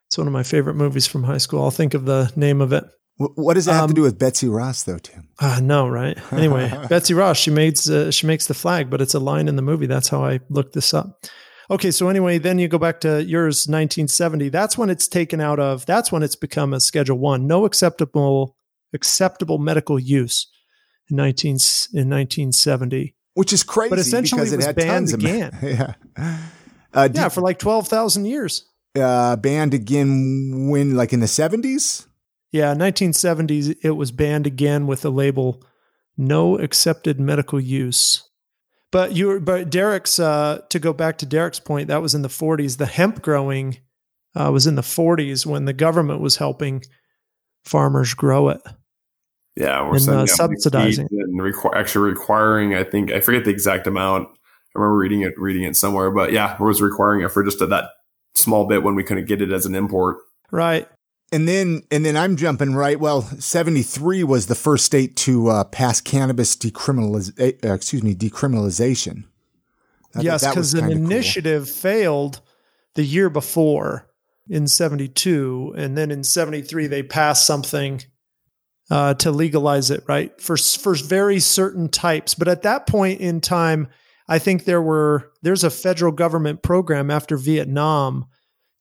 [0.08, 1.62] It's one of my favorite movies from high school.
[1.62, 2.84] I'll think of the name of it.
[3.17, 5.28] what does that have Um, to do with Betsy Ross, though, Tim?
[5.39, 6.17] Uh, no, right?
[6.32, 9.56] Anyway, Betsy Ross, she makes uh, she makes the flag, but it's a line in
[9.58, 9.88] the movie.
[9.88, 11.22] That's how I looked this up.
[11.72, 14.50] Okay, so anyway, then you go back to yours, 1970.
[14.50, 15.86] That's when it's taken out of.
[15.86, 17.45] That's when it's become a Schedule One.
[17.45, 18.56] No acceptable
[18.93, 20.48] acceptable medical use
[21.12, 21.50] in 19
[21.93, 23.15] in 1970.
[23.39, 25.54] Which is crazy But essentially because it it, was had banned tons again.
[25.54, 25.93] of yeah.
[26.93, 28.65] Uh, did, Yeah, for like 12,000 years.
[28.99, 32.06] uh, banned again when, like in the 70s?
[32.52, 35.63] Yeah, 1970s, it was banned again with the label
[36.17, 38.28] "No accepted medical use."
[38.91, 42.28] But you, but Derek's uh, to go back to Derek's point, that was in the
[42.28, 42.78] 40s.
[42.78, 43.78] The hemp growing
[44.36, 46.82] uh, was in the 40s when the government was helping
[47.63, 48.62] farmers grow it.
[49.60, 51.08] Yeah, we're And, uh, subsidizing.
[51.12, 52.74] and requ- actually requiring.
[52.76, 54.30] I think I forget the exact amount.
[54.76, 57.60] I remember reading it, reading it somewhere, but yeah, it was requiring it for just
[57.62, 57.86] a, that
[58.36, 60.17] small bit when we couldn't get it as an import.
[60.52, 60.88] Right.
[61.32, 63.00] And then, and then I'm jumping right.
[63.00, 69.26] Well, 73 was the first state to uh, pass cannabis decriminaliz- uh, excuse me, decriminalization.
[70.15, 71.06] I yes, because an kinda cool.
[71.06, 72.41] initiative failed
[72.95, 74.08] the year before
[74.50, 75.74] in 72.
[75.78, 78.02] And then in 73, they passed something
[78.89, 80.39] uh, to legalize it, right?
[80.41, 82.34] For, for very certain types.
[82.34, 83.88] But at that point in time,
[84.28, 88.25] I think there were, there's a federal government program after Vietnam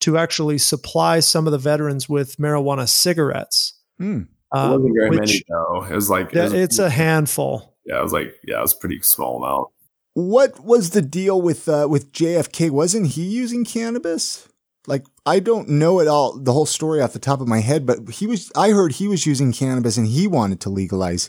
[0.01, 3.79] to actually supply some of the veterans with marijuana cigarettes.
[3.99, 4.23] Hmm.
[4.55, 5.85] It um, wasn't very which- many though.
[5.85, 7.77] It was like it was- it's a handful.
[7.85, 9.69] yeah, it was like yeah, it was a pretty small amount.
[10.15, 12.71] What was the deal with uh, with JFK?
[12.71, 14.49] Wasn't he using cannabis?
[14.89, 17.87] Like I don't know at all the whole story off the top of my head,
[17.87, 18.51] but he was.
[18.57, 21.29] I heard he was using cannabis and he wanted to legalize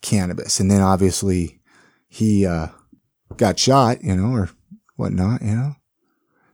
[0.00, 1.60] cannabis, and then obviously
[2.08, 2.68] he uh,
[3.36, 4.50] got shot, you know, or
[4.96, 5.74] whatnot, you know.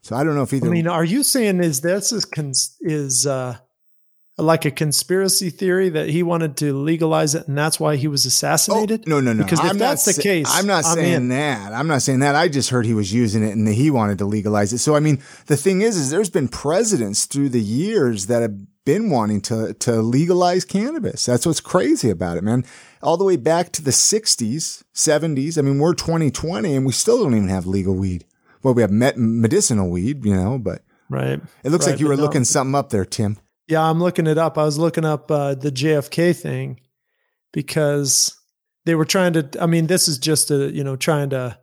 [0.01, 0.69] So I don't know if either.
[0.69, 3.59] I mean, are you saying is this is cons- is uh,
[4.39, 8.25] like a conspiracy theory that he wanted to legalize it and that's why he was
[8.25, 9.07] Oh, assassinated?
[9.09, 9.43] no, no, no.
[9.43, 11.29] Because if I'm that's not the sa- case, I'm not I'm saying in.
[11.31, 11.73] that.
[11.73, 12.35] I'm not saying that.
[12.37, 14.79] I just heard he was using it and that he wanted to legalize it.
[14.79, 18.55] So I mean, the thing is, is there's been presidents through the years that have
[18.85, 21.27] been wanting to to legalize cannabis.
[21.27, 22.65] That's what's crazy about it, man.
[23.03, 25.59] All the way back to the 60s, 70s.
[25.59, 28.25] I mean, we're 2020 and we still don't even have legal weed.
[28.63, 31.41] Well, we have met- medicinal weed, you know, but Right.
[31.65, 32.23] it looks Right, like you were no.
[32.23, 33.37] looking something up there, Tim.
[33.69, 34.57] Yeah, I'm looking it up.
[34.59, 36.81] I was looking up uh, the JFK thing
[37.53, 38.35] because
[38.87, 39.49] they were trying to.
[39.61, 41.59] I mean, this is just a you know trying to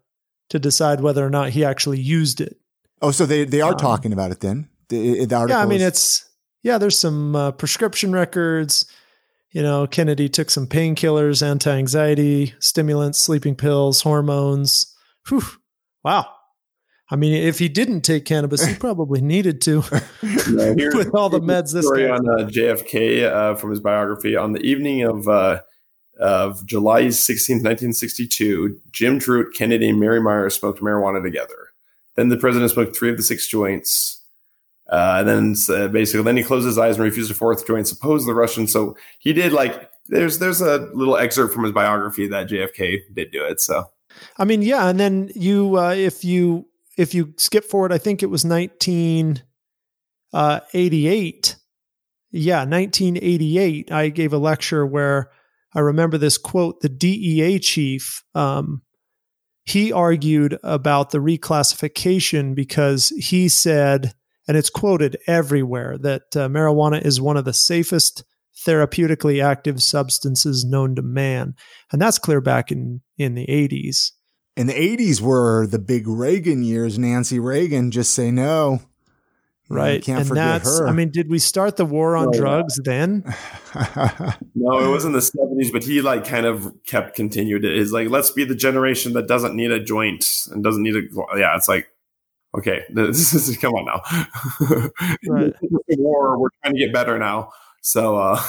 [0.49, 2.57] to decide whether or not he actually used it.
[3.01, 4.69] Oh, so they they are Um, talking about it then.
[4.89, 6.29] The, the article Yeah, I mean is- it's
[6.63, 6.77] yeah.
[6.77, 8.85] There's some uh, prescription records.
[9.51, 14.93] You know, Kennedy took some painkillers, anti-anxiety, stimulants, sleeping pills, hormones.
[15.29, 15.43] Whew.
[16.03, 16.27] Wow.
[17.09, 21.73] I mean, if he didn't take cannabis, he probably needed to with all the meds.
[21.73, 22.15] This story guy.
[22.15, 25.61] on uh, JFK uh, from his biography on the evening of uh,
[26.19, 28.79] of July 16th, 1962.
[28.91, 31.69] Jim Truitt, Kennedy, and Mary Myers smoked marijuana together.
[32.15, 34.21] Then the president smoked three of the six joints.
[34.89, 37.87] Uh, and then uh, basically, then he closed his eyes and refused a fourth joint.
[37.87, 38.67] Suppose the Russian.
[38.67, 43.31] So he did like there's there's a little excerpt from his biography that JFK did
[43.31, 43.59] do it.
[43.59, 43.89] So
[44.37, 48.23] I mean, yeah, and then you uh, if you if you skip forward, I think
[48.23, 49.43] it was nineteen
[50.33, 51.57] uh, eighty eight.
[52.31, 53.91] Yeah, nineteen eighty eight.
[53.91, 55.31] I gave a lecture where
[55.73, 56.81] I remember this quote.
[56.81, 58.81] The DEA chief um,
[59.65, 64.13] he argued about the reclassification because he said,
[64.47, 68.23] and it's quoted everywhere, that uh, marijuana is one of the safest
[68.65, 71.55] therapeutically active substances known to man,
[71.91, 74.13] and that's clear back in in the eighties.
[74.57, 76.97] And the 80s were the big Reagan years.
[76.97, 78.79] Nancy Reagan, just say no.
[79.69, 80.03] You know, you right?
[80.03, 80.87] can't and forget that's, her.
[80.87, 82.39] I mean, did we start the war on Oh, yeah.
[82.39, 83.23] drugs then?
[84.55, 87.75] no, it was in the 70s, but he like kind of kept continued it.
[87.75, 91.01] Is like let's be the generation that doesn't need a joint and doesn't need a
[91.35, 91.55] yeah.
[91.55, 91.87] It's like
[92.55, 94.89] okay, this is come on now.
[95.27, 95.53] Right.
[95.97, 97.51] war, we're trying to get better now.
[97.81, 98.41] So uh,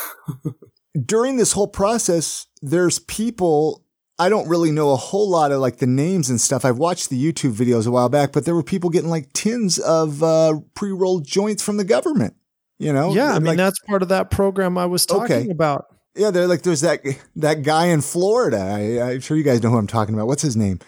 [1.05, 3.86] during this whole process, there's people.
[4.19, 6.65] I don't really know a whole lot of like the names and stuff.
[6.65, 9.79] I've watched the YouTube videos a while back, but there were people getting like tins
[9.79, 12.35] of uh, pre-rolled joints from the government.
[12.79, 13.15] You know?
[13.15, 15.51] Yeah, I mean like, that's part of that program I was talking Okay.
[15.51, 15.87] about.
[16.15, 17.03] Yeah, they're like there's that
[17.37, 18.59] that guy in Florida.
[18.59, 20.27] I, I'm sure you guys know who I'm talking about.
[20.27, 20.81] What's his name?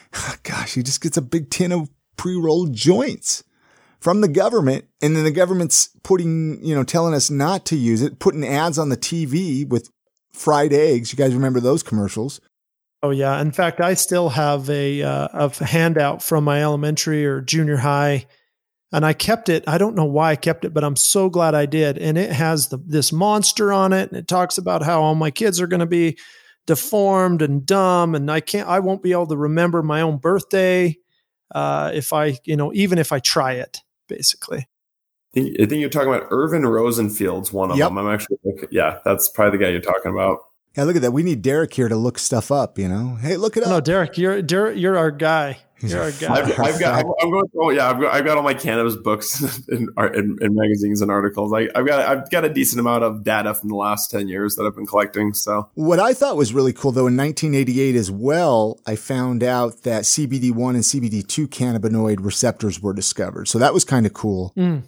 [0.44, 3.42] Gosh, he just gets a big tin of pre-rolled joints
[3.98, 8.02] from the government, and then the government's putting, you know, telling us not to use
[8.02, 9.90] it, putting ads on the TV with
[10.32, 11.12] fried eggs.
[11.12, 12.40] You guys remember those commercials?
[13.02, 13.40] Oh yeah.
[13.40, 18.26] In fact, I still have a uh, a handout from my elementary or junior high,
[18.92, 19.64] and I kept it.
[19.66, 21.98] I don't know why I kept it, but I'm so glad I did.
[21.98, 25.30] And it has the this monster on it, and it talks about how all my
[25.30, 26.18] kids are going to be
[26.66, 28.68] deformed and dumb, and I can't.
[28.68, 30.96] I won't be able to remember my own birthday
[31.54, 33.82] uh, if I, you know, even if I try it.
[34.08, 34.68] Basically.
[35.36, 37.88] I think, you're talking about Irvin Rosenfeld's one of Yep.
[37.88, 37.98] them.
[37.98, 38.38] I'm actually,
[38.70, 40.38] yeah, that's probably the guy you're talking about.
[40.76, 41.12] Yeah, look at that.
[41.12, 42.78] We need Derek here to look stuff up.
[42.78, 43.70] You know, hey, look it up.
[43.70, 43.80] No.
[43.80, 45.58] Derek, you're Derek, you're our guy.
[45.78, 46.34] He's You're our guy.
[46.34, 48.96] I've, I've got, I'm, I'm going through, yeah, I've got, I've got all my cannabis
[48.96, 51.52] books and, and, and magazines and articles.
[51.52, 54.56] I, I've got, I've got a decent amount of data from the last 10 years
[54.56, 55.34] that I've been collecting.
[55.34, 59.82] So What I thought was really cool, though, in 1988 as well, I found out
[59.82, 63.46] that CBD1 and CBD2 cannabinoid receptors were discovered.
[63.46, 64.54] So that was kind of cool.
[64.56, 64.82] Mm.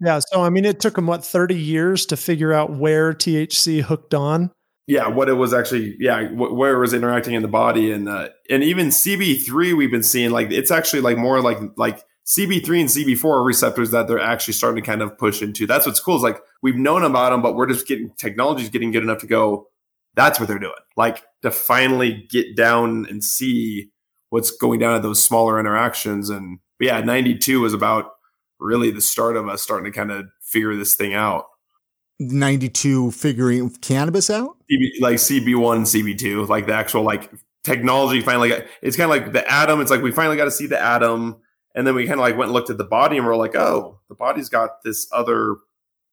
[0.00, 0.20] Yeah.
[0.20, 4.14] So, I mean, it took them, what, 30 years to figure out where THC hooked
[4.14, 4.52] on?
[4.88, 8.08] Yeah, what it was actually, yeah, wh- where it was interacting in the body, and
[8.08, 12.80] uh, and even CB3, we've been seeing like it's actually like more like like CB3
[12.80, 15.66] and CB4 are receptors that they're actually starting to kind of push into.
[15.66, 18.90] That's what's cool is like we've known about them, but we're just getting technology's getting
[18.90, 19.68] good enough to go.
[20.14, 23.90] That's what they're doing, like to finally get down and see
[24.30, 26.30] what's going down at those smaller interactions.
[26.30, 28.12] And yeah, 92 was about
[28.58, 31.44] really the start of us starting to kind of figure this thing out.
[32.18, 34.56] 92 figuring cannabis out?
[35.00, 37.30] Like CB1, CB2, like the actual like
[37.64, 39.80] technology finally got, it's kind of like the atom.
[39.80, 41.36] It's like we finally got to see the atom.
[41.74, 43.54] And then we kind of like went and looked at the body and we're like,
[43.54, 45.56] oh, the body's got this other,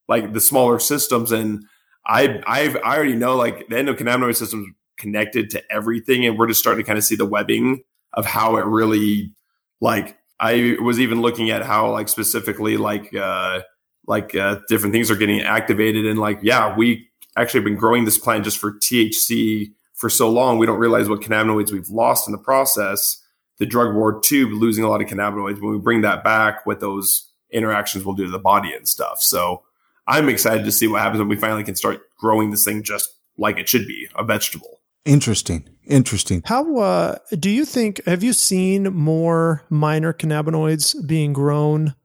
[0.08, 1.32] like the smaller systems.
[1.32, 1.66] And
[2.06, 6.26] I, I've, I already know like the endocannabinoid system's connected to everything.
[6.26, 9.34] And we're just starting to kind of see the webbing of how it really,
[9.82, 13.62] like, I was even looking at how like specifically like, uh,
[14.08, 18.06] like uh, different things are getting activated and like yeah we actually have been growing
[18.06, 22.28] this plant just for THC for so long, we don't realize what cannabinoids we've lost
[22.28, 23.22] in the process.
[23.58, 25.62] The drug war tube losing a lot of cannabinoids.
[25.62, 29.22] When we bring that back, what those interactions will do to the body and stuff.
[29.22, 29.64] So
[30.08, 33.10] I'm excited to see what happens when we finally can start growing this thing just
[33.38, 34.82] like it should be, a vegetable.
[35.06, 35.70] Interesting.
[35.86, 36.42] Interesting.
[36.46, 38.04] How uh, do you think?
[38.06, 41.96] Have you seen more minor cannabinoids being grown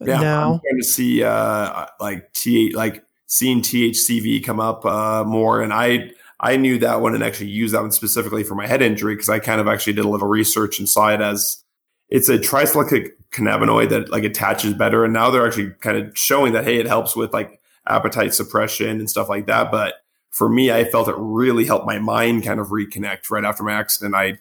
[0.00, 5.62] Yeah, I'm trying to see uh, like T like seeing THCV come up uh, more,
[5.62, 8.82] and I I knew that one and actually used that one specifically for my head
[8.82, 11.64] injury because I kind of actually did a little research and saw it as
[12.08, 16.52] it's a tricyclic cannabinoid that like attaches better, and now they're actually kind of showing
[16.52, 19.70] that hey, it helps with like appetite suppression and stuff like that.
[19.70, 19.94] But
[20.30, 23.72] for me, I felt it really helped my mind kind of reconnect right after my
[23.72, 24.14] accident.
[24.14, 24.38] I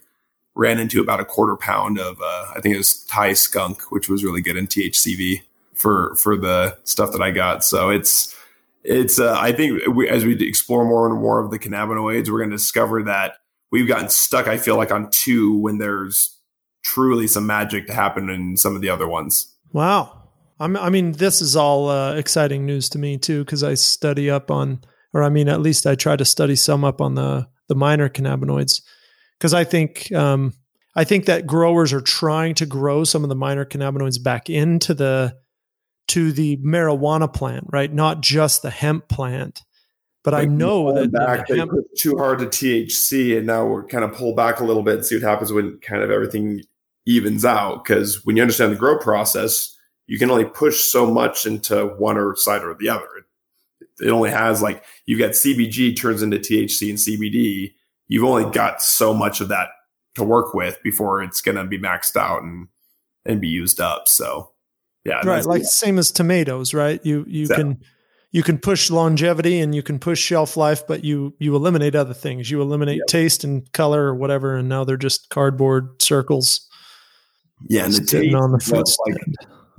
[0.55, 4.09] ran into about a quarter pound of uh, I think it was Thai skunk, which
[4.09, 5.41] was really good in THCV
[5.73, 7.63] for for the stuff that I got.
[7.63, 8.35] So it's
[8.83, 12.39] it's uh, I think we, as we explore more and more of the cannabinoids, we're
[12.39, 13.37] going to discover that
[13.71, 14.47] we've gotten stuck.
[14.47, 16.37] I feel like on two when there's
[16.83, 19.53] truly some magic to happen in some of the other ones.
[19.71, 20.19] Wow.
[20.59, 24.29] I'm, I mean, this is all uh, exciting news to me too, because I study
[24.29, 24.81] up on,
[25.13, 28.09] or I mean, at least I try to study some up on the the minor
[28.09, 28.81] cannabinoids,
[29.37, 30.53] because I think um,
[30.95, 34.93] I think that growers are trying to grow some of the minor cannabinoids back into
[34.93, 35.35] the
[36.09, 37.91] to the marijuana plant, right?
[37.91, 39.63] Not just the hemp plant.
[40.23, 43.85] But I know that the back, they hemp, too hard to THC, and now we're
[43.85, 46.61] kind of pull back a little bit and see what happens when kind of everything
[47.05, 47.83] evens out.
[47.83, 49.77] Because when you understand the grow process,
[50.07, 53.07] you can only push so much into one or side or the other.
[53.17, 57.73] It, it only has like you've got CBG turns into THC and CBD.
[58.07, 59.69] You've only got so much of that
[60.15, 62.67] to work with before it's going to be maxed out and
[63.25, 64.07] and be used up.
[64.07, 64.51] So
[65.05, 67.81] yeah, right like same as tomatoes right you you can
[68.31, 72.13] you can push longevity and you can push shelf life but you you eliminate other
[72.13, 73.07] things you eliminate Yep.
[73.07, 76.69] taste and color or whatever and now they're just cardboard circles
[77.67, 79.15] yeah, and the sitting taste on the foot like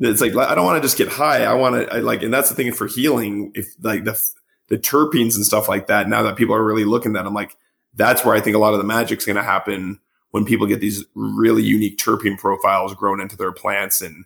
[0.00, 1.44] it's like I don't want to just get high.
[1.44, 3.52] I want to I like, and that's the thing for healing.
[3.54, 4.20] If like the
[4.68, 7.56] the terpenes and stuff like that, now that people are really looking at, I'm like,
[7.96, 10.80] that's where I think a lot of the magic's going to happen when people get
[10.80, 14.24] these really unique terpene profiles grown into their plants, and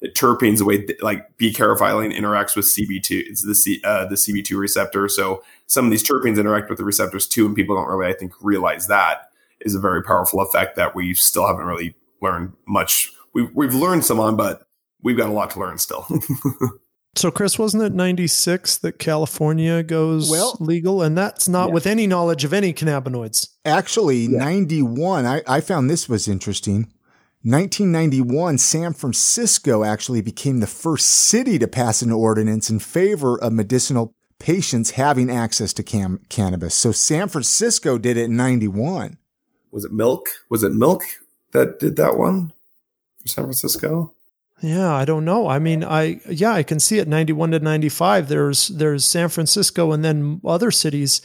[0.00, 4.58] the terpenes, the way like B-caryophyllene interacts with CB2, it's the C, uh, the CB2
[4.58, 5.08] receptor.
[5.08, 8.16] So some of these terpenes interact with the receptors too, and people don't really, I
[8.16, 13.12] think, realize that is a very powerful effect that we still haven't really learned much.
[13.34, 14.66] We've we've learned some on, but
[15.02, 16.06] we've got a lot to learn still.
[17.16, 21.74] so, Chris, wasn't it ninety six that California goes well, legal, and that's not yeah.
[21.74, 23.48] with any knowledge of any cannabinoids?
[23.64, 24.38] Actually, yeah.
[24.38, 25.26] ninety one.
[25.26, 26.92] I, I found this was interesting.
[27.42, 33.54] 1991, San Francisco actually became the first city to pass an ordinance in favor of
[33.54, 36.74] medicinal patients having access to cam- cannabis.
[36.74, 39.16] So San Francisco did it in 91.
[39.70, 40.28] Was it Milk?
[40.50, 41.02] Was it Milk
[41.52, 42.52] that did that one
[43.22, 44.12] for San Francisco?
[44.62, 45.48] Yeah, I don't know.
[45.48, 48.28] I mean, I yeah, I can see it 91 to 95.
[48.28, 51.22] There's there's San Francisco and then other cities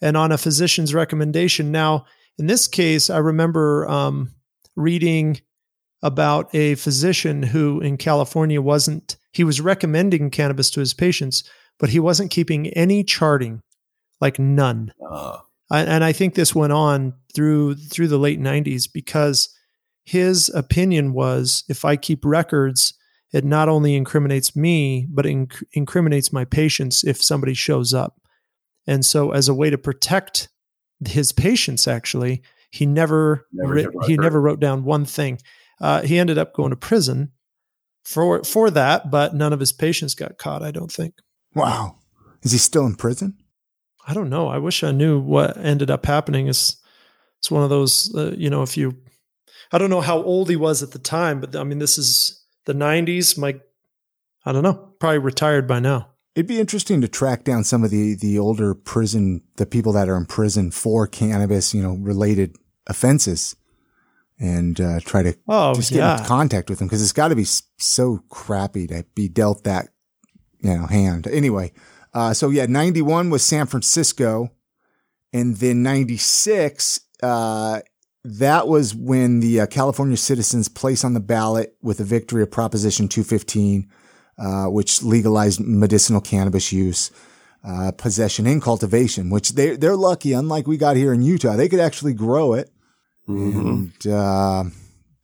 [0.00, 1.70] and on a physician's recommendation.
[1.70, 2.06] Now,
[2.38, 4.30] in this case, I remember um,
[4.76, 5.40] reading
[6.02, 11.44] about a physician who in California wasn't, he was recommending cannabis to his patients,
[11.78, 13.60] but he wasn't keeping any charting,
[14.20, 14.92] like none.
[15.06, 15.38] Uh.
[15.72, 19.54] And I think this went on through through the late 90s because
[20.10, 22.94] his opinion was if I keep records,
[23.32, 28.20] it not only incriminates me, but inc- incriminates my patients if somebody shows up.
[28.88, 30.48] And so, as a way to protect
[31.06, 32.42] his patients, actually,
[32.72, 35.38] he never, never he never wrote down one thing.
[35.80, 37.30] Uh, he ended up going to prison
[38.04, 40.64] for for that, but none of his patients got caught.
[40.64, 41.14] I don't think.
[41.54, 41.98] Wow,
[42.42, 43.38] is he still in prison?
[44.08, 44.48] I don't know.
[44.48, 46.48] I wish I knew what ended up happening.
[46.48, 46.82] It's
[47.38, 48.98] it's one of those, uh, you know, if you,
[49.72, 52.44] I don't know how old he was at the time, but I mean, this is
[52.64, 53.38] the '90s.
[53.38, 53.60] My,
[54.44, 56.08] I don't know, probably retired by now.
[56.34, 60.08] It'd be interesting to track down some of the the older prison, the people that
[60.08, 62.56] are in prison for cannabis, you know, related
[62.86, 63.56] offenses
[64.40, 66.18] and uh, try to oh, just get yeah.
[66.18, 69.90] in contact with them because it's got to be so crappy to be dealt that
[70.60, 71.26] you know hand.
[71.26, 71.72] Anyway,
[72.14, 74.50] uh, so yeah, ninety one was San Francisco,
[75.32, 77.00] and then ninety six.
[77.22, 77.80] Uh,
[78.24, 82.50] that was when the uh, California citizens placed on the ballot with the victory of
[82.50, 83.88] Proposition 215,
[84.38, 87.10] uh, which legalized medicinal cannabis use.
[87.62, 90.32] Uh, possession and cultivation, which they they're lucky.
[90.32, 92.70] Unlike we got here in Utah, they could actually grow it
[93.30, 93.68] Mm-hmm.
[93.68, 94.64] And, uh,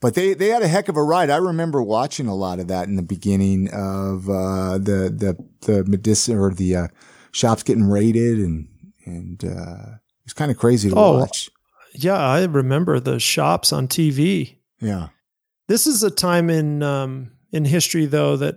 [0.01, 1.31] but they, they had a heck of a ride.
[1.31, 5.85] I remember watching a lot of that in the beginning of, uh, the, the, the
[5.85, 6.89] medicine or the, uh,
[7.33, 8.69] shops getting raided and,
[9.05, 11.51] and, uh, it's kind of crazy to oh, watch.
[11.97, 12.19] Yeah.
[12.19, 14.57] I remember the shops on TV.
[14.81, 15.09] Yeah.
[15.69, 18.57] This is a time in, um, in history though that,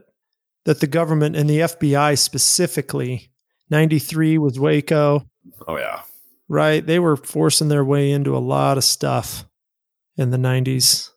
[0.66, 3.32] that the government and the FBI specifically,
[3.70, 5.26] 93 was Waco.
[5.68, 6.02] Oh yeah
[6.50, 6.86] right?
[6.86, 9.46] They were forcing their way into a lot of stuff
[10.18, 11.12] in the 90s.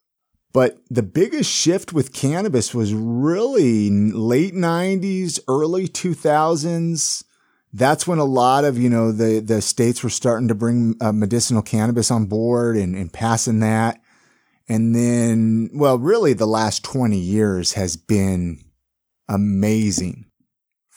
[0.52, 7.24] But the biggest shift with cannabis was really late 90s, early 2000s.
[7.72, 11.12] That's when a lot of, you know, the, the states were starting to bring uh,
[11.12, 14.00] medicinal cannabis on board and, and passing that.
[14.68, 18.62] And then, well, really the last 20 years has been
[19.28, 20.26] amazing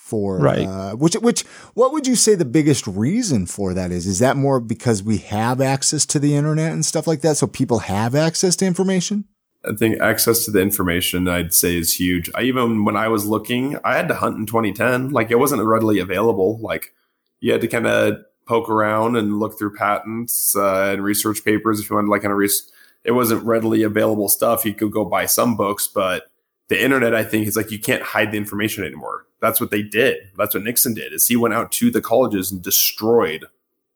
[0.05, 0.67] for right.
[0.67, 1.41] Uh, which which
[1.73, 4.05] what would you say the biggest reason for that is?
[4.05, 7.47] Is that more because we have access to the internet and stuff like that, so
[7.47, 9.25] people have access to information?
[9.67, 12.29] I think access to the information I'd say is huge.
[12.35, 15.11] I even when I was looking, I had to hunt in 2010.
[15.11, 16.59] Like it wasn't readily available.
[16.59, 16.93] Like
[17.39, 21.79] you had to kind of poke around and look through patents uh, and research papers
[21.79, 22.71] if you wanted like kind of res-
[23.03, 24.65] it wasn't readily available stuff.
[24.65, 26.25] You could go buy some books, but
[26.67, 29.25] the internet, I think, is like you can't hide the information anymore.
[29.41, 30.17] That's what they did.
[30.37, 31.13] That's what Nixon did.
[31.13, 33.45] Is he went out to the colleges and destroyed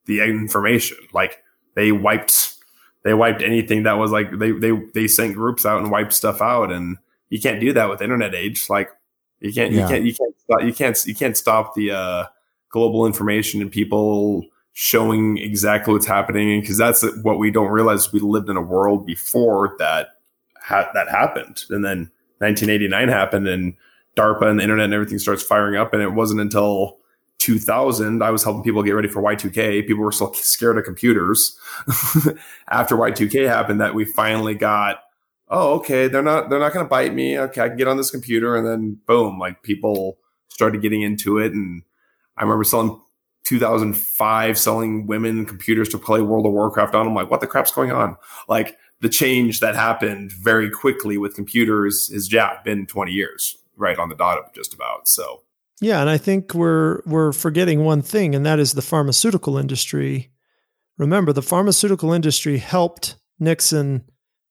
[0.06, 0.98] the information.
[1.14, 1.44] Like
[1.76, 2.56] they wiped,
[3.04, 6.42] they wiped anything that was like they they they sent groups out and wiped stuff
[6.42, 6.98] out, and
[7.30, 8.70] you can't do that with internet age.
[8.70, 8.90] Like
[9.40, 9.84] you can't yeah.
[9.84, 12.26] you can't you can't stop, you can't you can't stop the uh,
[12.70, 18.12] global information and people showing exactly what's happening because that's what we don't realize.
[18.12, 20.10] We lived in a world before that
[20.62, 23.76] ha- that happened, and then 1989 happened and
[24.16, 25.94] DARPA and the internet and everything starts firing up.
[25.94, 26.99] And it wasn't until
[27.50, 29.88] 2000 I was helping people get ready for Y2K.
[29.88, 31.58] People were still scared of computers
[32.70, 35.02] after Y2K happened that we finally got,
[35.48, 37.40] oh, okay, they're not they're not going to bite me.
[37.40, 40.20] Okay, I can get on this computer, and then boom, like people
[40.50, 41.54] started getting into it.
[41.54, 41.82] And
[42.38, 43.02] I remember selling
[43.46, 47.08] 2005 selling women computers to play World of Warcraft on.
[47.08, 48.16] I'm like, what the crap's going on?
[48.48, 53.98] Like the change that happened very quickly with computers has yeah been 20 years right
[53.98, 55.42] on the dot of just about so
[55.82, 60.32] yeah and i think we're we're forgetting one thing and that is the pharmaceutical industry
[60.98, 64.04] remember the pharmaceutical industry helped nixon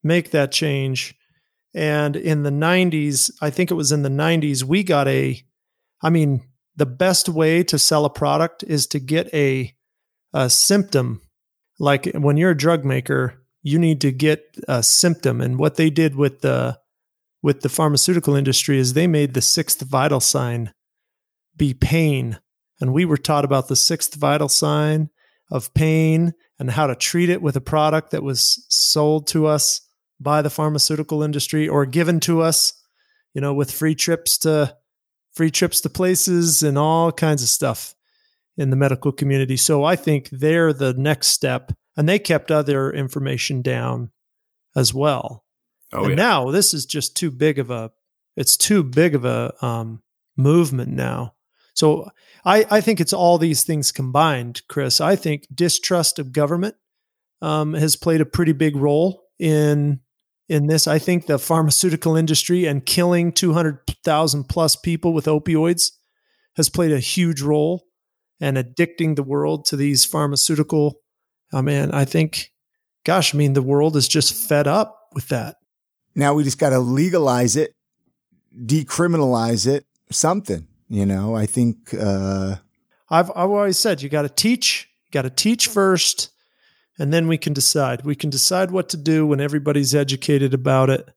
[0.02, 1.14] make that change
[1.74, 5.42] And in the 90s, I think it was in the 90s, we got a,
[6.02, 6.42] I mean,
[6.76, 9.74] the best way to sell a product is to get a,
[10.32, 11.20] a symptom.
[11.78, 15.40] Like when you're a drug maker, you need to get a symptom.
[15.40, 16.78] And what they did with the
[17.40, 20.72] with the pharmaceutical industry is they made the sixth vital sign
[21.59, 22.38] be pain.
[22.80, 25.11] And we were taught about the sixth vital sign
[25.50, 29.80] of pain and how to treat it with a product that was sold to us
[30.20, 32.72] by the pharmaceutical industry or given to us,
[33.34, 34.76] you know, with free trips to
[35.34, 37.94] free trips to places and all kinds of stuff
[38.56, 39.56] in the medical community.
[39.56, 44.11] So I think they're the next step and they kept other information down
[44.74, 45.44] as well.
[45.92, 46.16] Oh, and yeah.
[46.16, 47.90] now this is just too big of a
[48.36, 50.02] it's too big of a um,
[50.36, 51.34] movement now.
[51.78, 52.10] So
[52.44, 55.00] I, I think it's all these things combined, Chris.
[55.00, 56.74] I think distrust of government
[57.40, 60.00] um, has played a pretty big role in
[60.48, 60.88] in this.
[60.88, 65.92] I think the pharmaceutical industry and killing 200,000 plus people with opioids
[66.56, 67.84] has played a huge role
[68.40, 70.96] and addicting the world to these pharmaceutical.
[71.52, 72.50] I mean, I think,
[73.04, 75.58] gosh, I mean, the world is just fed up with that.
[76.16, 77.76] Now we just got to legalize it,
[78.52, 82.57] decriminalize it, something, you know, I think, uh,
[83.11, 86.30] I've, I've always said you got to teach, you got to teach first
[86.99, 88.05] and then we can decide.
[88.05, 91.09] We can decide what to do when everybody's educated about it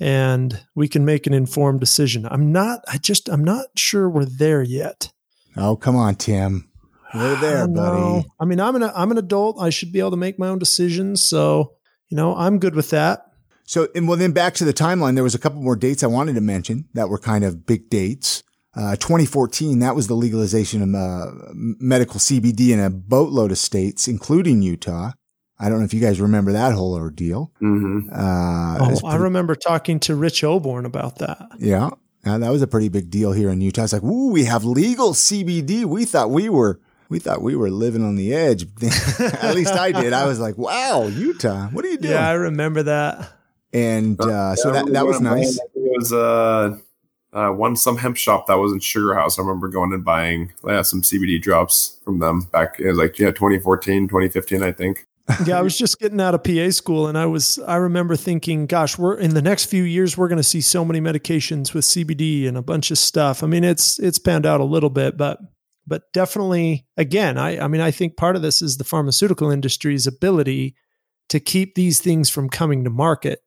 [0.00, 2.26] and we can make an informed decision.
[2.30, 5.12] I'm not I just I'm not sure we're there yet.
[5.56, 6.68] Oh, come on, Tim.
[7.14, 8.26] We're there, buddy.
[8.38, 9.60] I mean, I'm an I'm an adult.
[9.60, 11.74] I should be able to make my own decisions, so,
[12.08, 13.24] you know, I'm good with that.
[13.64, 16.06] So, and well then back to the timeline, there was a couple more dates I
[16.06, 18.42] wanted to mention that were kind of big dates.
[18.76, 24.06] Uh, 2014, that was the legalization of uh, medical CBD in a boatload of states,
[24.06, 25.12] including Utah.
[25.58, 27.50] I don't know if you guys remember that whole ordeal.
[27.60, 28.10] Mm-hmm.
[28.12, 31.48] Uh, oh, pretty, I remember talking to Rich Oborn about that.
[31.58, 31.90] Yeah.
[32.22, 33.84] that was a pretty big deal here in Utah.
[33.84, 35.84] It's like, ooh, we have legal CBD.
[35.84, 38.66] We thought we were, we thought we were living on the edge.
[39.18, 40.12] At least I did.
[40.12, 42.14] I was like, wow, Utah, what are you doing?
[42.14, 43.32] Yeah, I remember that.
[43.72, 45.58] And uh, so that, that was nice.
[45.58, 46.12] It was
[47.38, 49.38] uh, one some hemp shop that was in Sugar House.
[49.38, 52.80] I remember going and buying yeah, some CBD drops from them back.
[52.80, 55.06] It was like yeah, 2014, 2015, I think.
[55.46, 58.66] yeah, I was just getting out of PA school, and I was I remember thinking,
[58.66, 61.84] gosh, we're in the next few years we're going to see so many medications with
[61.84, 63.42] CBD and a bunch of stuff.
[63.42, 65.38] I mean, it's it's panned out a little bit, but
[65.86, 70.06] but definitely, again, I I mean, I think part of this is the pharmaceutical industry's
[70.06, 70.74] ability
[71.28, 73.40] to keep these things from coming to market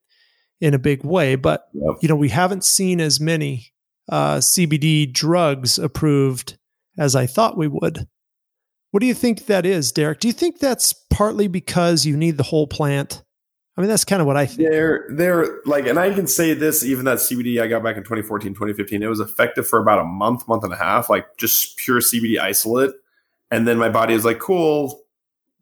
[0.61, 1.35] in a big way.
[1.35, 1.97] But yep.
[2.01, 3.70] you know, we haven't seen as many
[4.11, 6.57] uh, CBD drugs approved
[6.97, 8.07] as I thought we would.
[8.91, 10.19] What do you think that is, Derek?
[10.19, 13.23] Do you think that's partly because you need the whole plant?
[13.77, 14.69] I mean, that's kind of what I think.
[14.69, 18.03] They're, they're like, and I can say this, even that CBD I got back in
[18.03, 21.77] 2014, 2015, it was effective for about a month, month and a half, like just
[21.77, 22.91] pure CBD isolate.
[23.49, 25.01] And then my body is like, cool,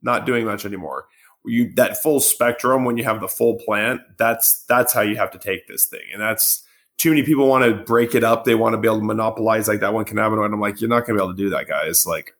[0.01, 1.05] not doing much anymore.
[1.45, 5.31] You, that full spectrum, when you have the full plant, that's, that's how you have
[5.31, 6.01] to take this thing.
[6.11, 6.63] And that's,
[6.99, 8.43] too many people want to break it up.
[8.43, 10.53] They want to be able to monopolize like that one cannabinoid.
[10.53, 12.05] I'm like, you're not going to be able to do that, guys.
[12.05, 12.35] Like,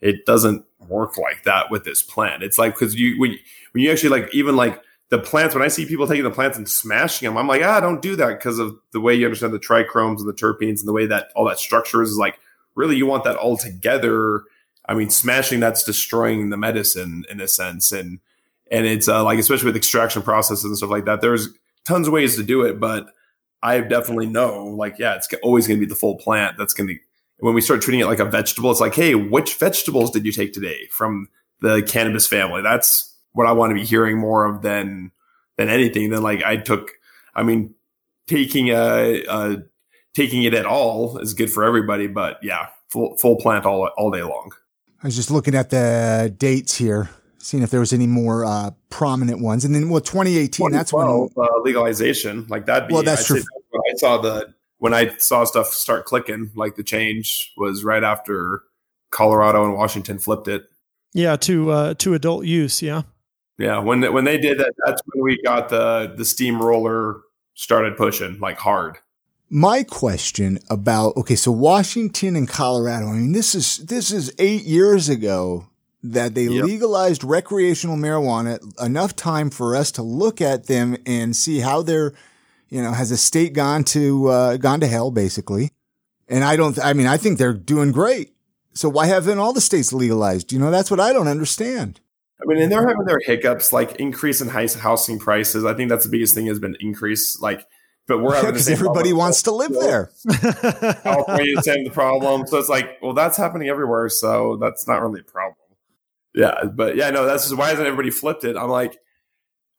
[0.00, 2.42] it doesn't work like that with this plant.
[2.42, 3.36] It's like because you when
[3.72, 5.54] when you actually like even like the plants.
[5.54, 8.16] When I see people taking the plants and smashing them, I'm like, ah, don't do
[8.16, 11.06] that because of the way you understand the trichomes and the terpenes and the way
[11.06, 12.16] that all that structure is.
[12.16, 12.40] Like,
[12.74, 14.44] really, you want that all together.
[14.86, 18.18] I mean, smashing that's destroying the medicine in a sense, and
[18.70, 21.20] and it's uh, like especially with extraction processes and stuff like that.
[21.20, 21.50] There's
[21.84, 23.10] tons of ways to do it, but
[23.62, 26.56] I definitely know, like, yeah, it's always going to be the full plant.
[26.56, 26.96] That's going to,
[27.38, 30.32] when we start treating it like a vegetable, it's like, hey, which vegetables did you
[30.32, 31.28] take today from
[31.60, 32.62] the cannabis family?
[32.62, 35.12] That's what I want to be hearing more of than,
[35.56, 36.10] than anything.
[36.10, 36.90] Than like I took,
[37.34, 37.74] I mean,
[38.26, 39.56] taking a, a
[40.14, 44.10] taking it at all is good for everybody, but yeah, full, full plant all, all
[44.10, 44.52] day long.
[45.02, 47.10] I was just looking at the dates here
[47.40, 49.64] seeing if there was any more uh, prominent ones.
[49.64, 52.90] And then, well, 2018, that's when uh, legalization, like that.
[52.90, 53.42] Well, that's I'd true.
[53.70, 58.02] When I saw the when I saw stuff start clicking, like the change was right
[58.02, 58.62] after
[59.10, 60.64] Colorado and Washington flipped it.
[61.12, 62.82] Yeah, to uh, to adult use.
[62.82, 63.02] Yeah.
[63.58, 67.20] Yeah, when when they did that, that's when we got the the steamroller
[67.54, 68.98] started pushing like hard.
[69.50, 73.08] My question about okay, so Washington and Colorado.
[73.08, 75.66] I mean, this is this is eight years ago
[76.02, 76.64] that they yep.
[76.64, 82.12] legalized recreational marijuana enough time for us to look at them and see how they're,
[82.68, 85.70] you know, has a state gone to, uh, gone to hell basically.
[86.28, 88.32] And I don't, I mean, I think they're doing great.
[88.72, 90.52] So why haven't all the states legalized?
[90.52, 92.00] You know, that's what I don't understand.
[92.40, 95.64] I mean, and they're having their hiccups, like increase in housing prices.
[95.64, 97.66] I think that's the biggest thing has been increase, like.
[98.06, 100.10] But we're having because yeah, everybody wants to live there.
[101.02, 105.02] California is having the problem, so it's like, well, that's happening everywhere, so that's not
[105.02, 105.54] really a problem.
[106.34, 108.56] Yeah, but yeah, no, that's why hasn't everybody flipped it?
[108.56, 108.98] I'm like,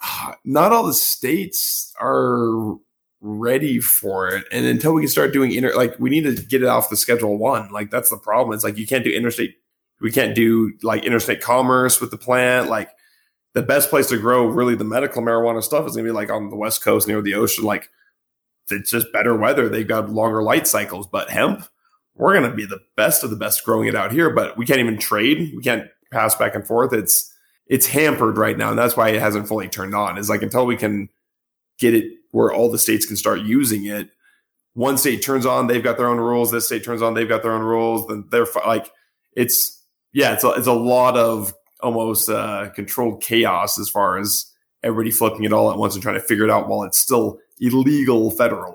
[0.02, 2.76] ah, not all the states are
[3.22, 4.46] ready for it.
[4.52, 6.98] And until we can start doing inter, like we need to get it off the
[6.98, 7.72] schedule one.
[7.72, 8.54] Like that's the problem.
[8.54, 9.56] It's like you can't do interstate.
[10.02, 12.70] We can't do like interstate commerce with the plant.
[12.70, 12.90] Like
[13.54, 16.50] the best place to grow really the medical marijuana stuff is gonna be like on
[16.50, 17.64] the west coast near the ocean.
[17.64, 17.90] Like
[18.70, 19.70] it's just better weather.
[19.70, 21.08] They've got longer light cycles.
[21.08, 21.66] But hemp,
[22.16, 24.32] we're gonna be the best of the best growing it out here.
[24.32, 25.54] But we can't even trade.
[25.56, 26.94] We can't pass back and forth.
[26.94, 27.34] It's
[27.68, 30.18] it's hampered right now, and that's why it hasn't fully turned on.
[30.18, 31.10] Is like until we can
[31.80, 34.10] get it where all the states can start using it.
[34.74, 36.52] One state turns on, they've got their own rules.
[36.52, 38.08] This state turns on, they've got their own rules.
[38.08, 38.90] Then they're like,
[39.36, 39.84] it's
[40.14, 44.46] yeah, it's a, it's a lot of almost uh, controlled chaos as far as
[44.84, 47.40] everybody flipping it all at once and trying to figure it out while it's still
[47.60, 48.74] illegal federally.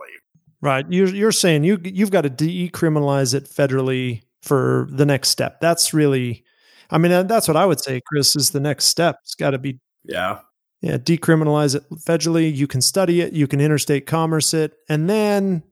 [0.60, 0.86] Right.
[0.88, 5.60] You're, you're saying you you've got to decriminalize it federally for the next step.
[5.60, 6.44] That's really
[6.90, 9.18] I mean, that's what I would say, Chris, is the next step.
[9.22, 9.78] It's got to be.
[10.04, 10.40] Yeah.
[10.80, 10.98] Yeah.
[10.98, 12.54] Decriminalize it federally.
[12.54, 14.74] You can study it, you can interstate commerce it.
[14.88, 15.62] And then,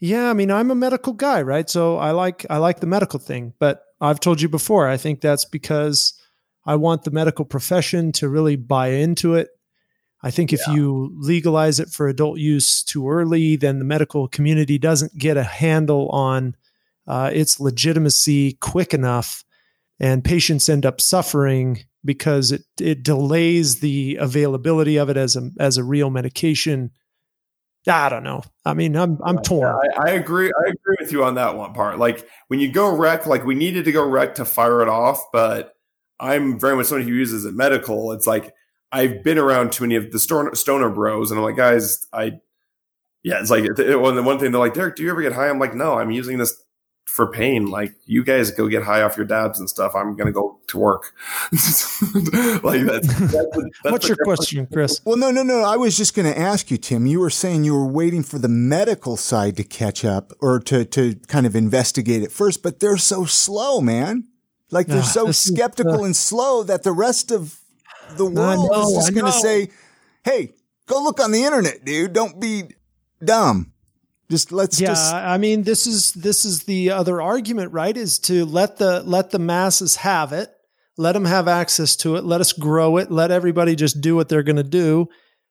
[0.00, 1.68] yeah, I mean, I'm a medical guy, right?
[1.68, 5.20] So I like, I like the medical thing, but I've told you before, I think
[5.20, 6.14] that's because
[6.66, 9.48] I want the medical profession to really buy into it.
[10.22, 10.74] I think if yeah.
[10.74, 15.42] you legalize it for adult use too early, then the medical community doesn't get a
[15.42, 16.56] handle on
[17.06, 19.44] uh, its legitimacy quick enough
[20.00, 25.50] and patients end up suffering because it it delays the availability of it as a
[25.58, 26.90] as a real medication.
[27.86, 28.42] I don't know.
[28.64, 29.74] I mean, I'm I'm yeah, torn.
[29.96, 30.48] I, I, agree.
[30.48, 31.98] I agree with you on that one part.
[31.98, 35.22] Like when you go rec, like we needed to go rec to fire it off,
[35.32, 35.72] but
[36.18, 38.12] I'm very much someone who uses it medical.
[38.12, 38.52] It's like
[38.92, 42.32] I've been around too many of the stoner, stoner bros, and I'm like, guys, I
[43.22, 45.48] yeah, it's like it, one, one thing they're like, Derek, do you ever get high?
[45.48, 46.62] I'm like, no, I'm using this
[47.10, 47.66] for pain.
[47.66, 49.96] Like you guys go get high off your dabs and stuff.
[49.96, 51.12] I'm gonna go to work.
[51.52, 55.00] like that's, that's, that's what's your question, Chris?
[55.04, 55.62] Well, no, no, no.
[55.62, 57.06] I was just gonna ask you, Tim.
[57.06, 60.84] You were saying you were waiting for the medical side to catch up or to
[60.84, 64.28] to kind of investigate it first, but they're so slow, man.
[64.70, 67.60] Like they're so skeptical is, uh, and slow that the rest of
[68.16, 69.70] the world know, is just gonna say,
[70.22, 70.52] "Hey,
[70.86, 72.12] go look on the internet, dude.
[72.12, 72.70] Don't be
[73.22, 73.72] dumb."
[74.30, 77.96] Just let's yeah, just I mean this is this is the other argument, right?
[77.96, 80.50] Is to let the let the masses have it,
[80.96, 84.28] let them have access to it, let us grow it, let everybody just do what
[84.28, 85.08] they're going to do,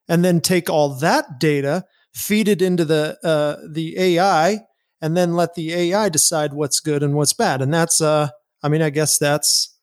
[0.07, 4.61] and then take all that data, feed it into the uh, the AI,
[5.01, 7.61] and then let the AI decide what's good and what's bad.
[7.61, 8.29] And that's uh,
[8.63, 9.77] I mean, I guess that's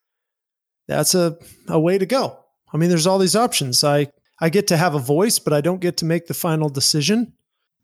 [0.88, 1.36] that's a
[1.68, 2.38] a way to go.
[2.72, 3.84] I mean, there's all these options.
[3.84, 4.09] I
[4.40, 7.34] I get to have a voice, but I don't get to make the final decision.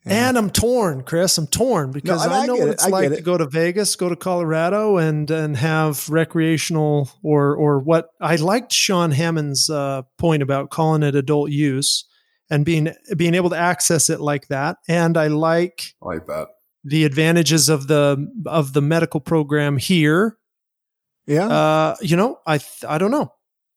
[0.05, 0.29] Yeah.
[0.29, 1.39] And I'm torn, Chris.
[1.39, 3.17] I'm torn because no, I, I, know what it's like it.
[3.17, 8.35] to go to Vegas, go to Colorado, and and have recreational or or what I
[8.37, 12.05] liked Sean Hammond's uh, point about calling it adult use
[12.51, 14.79] and being being able to access it like that.
[14.89, 16.49] And I like I like that
[16.85, 20.37] the advantages of the of the medical program here.
[21.27, 23.33] Yeah, uh, you know, I I don't know,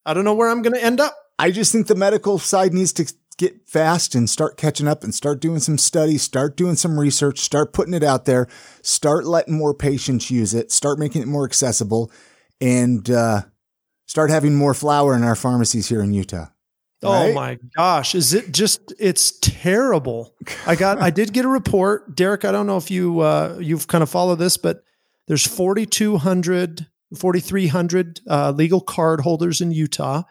[0.06, 1.16] I don't know where I'm going to end up.
[1.38, 5.14] I just think the medical side needs to get fast and start catching up and
[5.14, 8.48] start doing some studies, start doing some research, start putting it out there,
[8.82, 12.12] start letting more patients use it, start making it more accessible,
[12.62, 13.42] and uh,
[14.06, 16.48] start having more flower in our pharmacies here in Utah.
[17.04, 17.32] Oh right?
[17.32, 20.34] Oh my gosh, is it just it's terrible.
[20.66, 22.16] I got I did get a report.
[22.16, 24.84] Derek, I don't know if you uh, you've kind of followed this, but
[25.28, 30.24] there's 4200 4300 uh, legal card holders in Utah.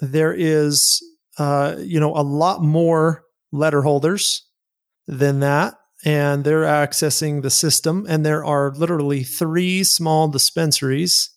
[0.00, 1.02] There is
[1.38, 4.44] uh, you know, a lot more letter holders
[5.06, 5.74] than that.
[6.04, 8.06] And they're accessing the system.
[8.08, 11.30] And there are literally three small dispensaries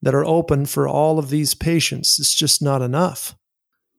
[0.00, 2.18] that are open for all of these patients.
[2.18, 3.36] It's just not enough.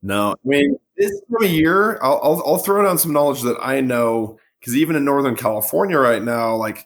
[0.01, 3.57] No, I mean, this time of year, I'll, I'll, I'll throw down some knowledge that
[3.61, 6.85] I know because even in Northern California right now, like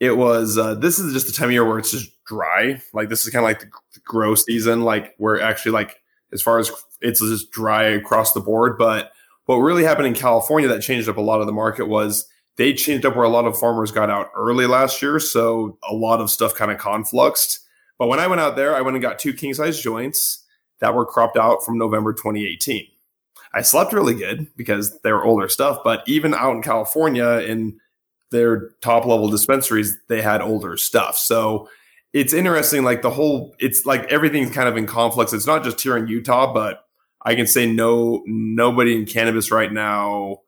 [0.00, 2.82] it was, uh, this is just the time of year where it's just dry.
[2.92, 5.96] Like this is kind of like the, the grow season, like where actually like
[6.32, 8.78] as far as it's just dry across the board.
[8.78, 9.12] But
[9.46, 12.26] what really happened in California that changed up a lot of the market was
[12.56, 15.18] they changed up where a lot of farmers got out early last year.
[15.20, 17.60] So a lot of stuff kind of confluxed.
[17.98, 20.44] But when I went out there, I went and got two king size joints
[20.80, 22.86] that were cropped out from November 2018.
[23.54, 27.80] I slept really good because they were older stuff, but even out in California in
[28.30, 31.16] their top level dispensaries, they had older stuff.
[31.16, 31.68] So
[32.12, 32.84] it's interesting.
[32.84, 35.32] Like the whole, it's like everything's kind of in conflicts.
[35.32, 36.84] It's not just here in Utah, but
[37.22, 40.42] I can say no, nobody in cannabis right now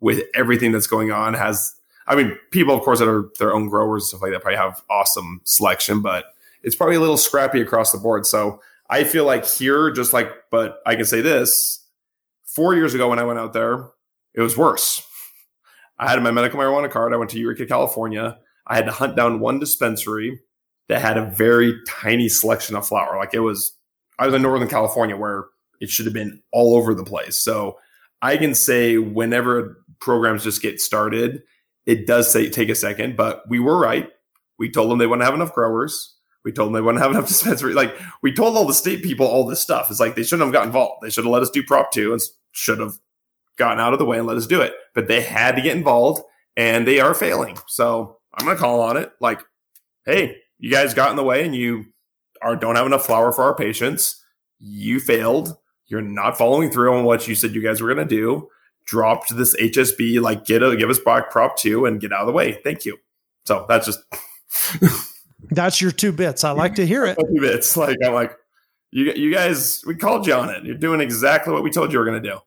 [0.00, 1.74] with everything that's going on has.
[2.06, 4.58] I mean, people, of course, that are their own growers and stuff like that probably
[4.58, 6.26] have awesome selection, but
[6.62, 8.26] it's probably a little scrappy across the board.
[8.26, 8.60] So
[8.90, 11.86] I feel like here, just like, but I can say this:
[12.42, 13.88] four years ago when I went out there,
[14.34, 15.06] it was worse.
[15.98, 17.14] I had my medical marijuana card.
[17.14, 18.38] I went to Eureka, California.
[18.66, 20.40] I had to hunt down one dispensary
[20.88, 23.16] that had a very tiny selection of flower.
[23.16, 23.72] Like it was,
[24.18, 25.46] I was in Northern California where
[25.80, 27.36] it should have been all over the place.
[27.36, 27.78] So
[28.22, 31.42] I can say whenever programs just get started,
[31.86, 34.10] it does say take a second, but we were right.
[34.58, 36.14] We told them they wouldn't have enough growers.
[36.44, 37.76] We told them they wouldn't have enough dispensaries.
[37.76, 39.90] Like we told all the state people all this stuff.
[39.90, 41.02] It's like they shouldn't have got involved.
[41.02, 42.22] They should have let us do Prop Two and
[42.52, 42.94] should have
[43.56, 44.74] gotten out of the way and let us do it.
[44.94, 46.22] But they had to get involved,
[46.56, 47.56] and they are failing.
[47.66, 49.12] So I'm going to call on it.
[49.20, 49.42] Like,
[50.04, 51.86] hey, you guys got in the way and you
[52.42, 54.22] are don't have enough flower for our patients.
[54.58, 55.56] You failed.
[55.86, 58.48] You're not following through on what you said you guys were going to do.
[58.86, 62.26] Dropped this HSB, like get a give us back prop two and get out of
[62.26, 62.60] the way.
[62.64, 62.98] Thank you.
[63.46, 64.00] So that's just
[65.50, 66.44] that's your two bits.
[66.44, 67.16] I like to hear it.
[67.18, 67.76] two bits.
[67.76, 68.36] Like I'm like,
[68.90, 70.64] you you guys, we called you on it.
[70.64, 72.38] You're doing exactly what we told you were going to do.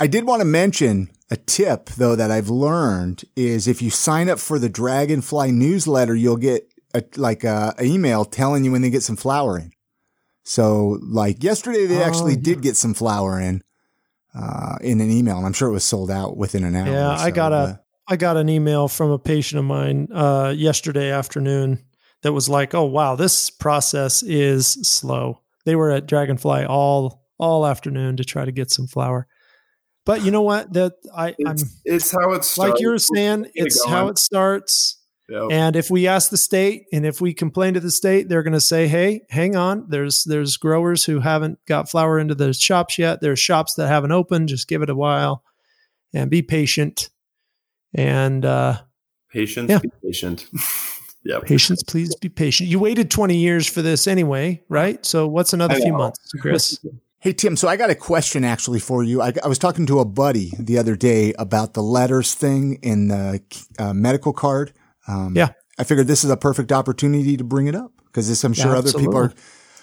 [0.00, 4.28] I did want to mention a tip though that I've learned is if you sign
[4.28, 8.82] up for the Dragonfly newsletter, you'll get a, like a, a email telling you when
[8.82, 9.72] they get some flower in.
[10.44, 12.42] So like yesterday, they oh, actually yeah.
[12.42, 13.62] did get some flower in,
[14.34, 16.86] uh, in an email and I'm sure it was sold out within an hour.
[16.86, 17.16] Yeah.
[17.16, 21.10] So, I got a, I got an email from a patient of mine, uh, yesterday
[21.10, 21.84] afternoon
[22.22, 25.40] that was like, Oh, wow, this process is slow.
[25.64, 29.26] They were at Dragonfly all, all afternoon to try to get some flower.
[30.04, 30.72] But you know what?
[30.74, 33.46] That I, it's, I'm, it's how it's like you're saying.
[33.54, 35.00] It's how it starts.
[35.28, 35.48] Yep.
[35.50, 38.52] And if we ask the state and if we complain to the state, they're going
[38.52, 39.86] to say, "Hey, hang on.
[39.88, 43.20] There's there's growers who haven't got flower into the shops yet.
[43.20, 44.50] There's shops that haven't opened.
[44.50, 45.42] Just give it a while
[46.12, 47.10] and be patient."
[47.94, 48.80] And uh
[49.30, 49.78] patience, yeah.
[49.78, 50.46] be patient.
[51.24, 51.38] yeah.
[51.42, 52.68] Patience, please be patient.
[52.68, 55.04] You waited 20 years for this anyway, right?
[55.06, 56.78] So what's another few months, Chris?
[57.20, 59.22] Hey, Tim, so I got a question actually for you.
[59.22, 63.08] I, I, was talking to a buddy the other day about the letters thing in
[63.08, 63.40] the
[63.78, 64.74] uh, medical card.
[65.06, 65.50] Um, yeah.
[65.78, 68.72] I figured this is a perfect opportunity to bring it up because this, I'm sure
[68.72, 69.32] yeah, other people are.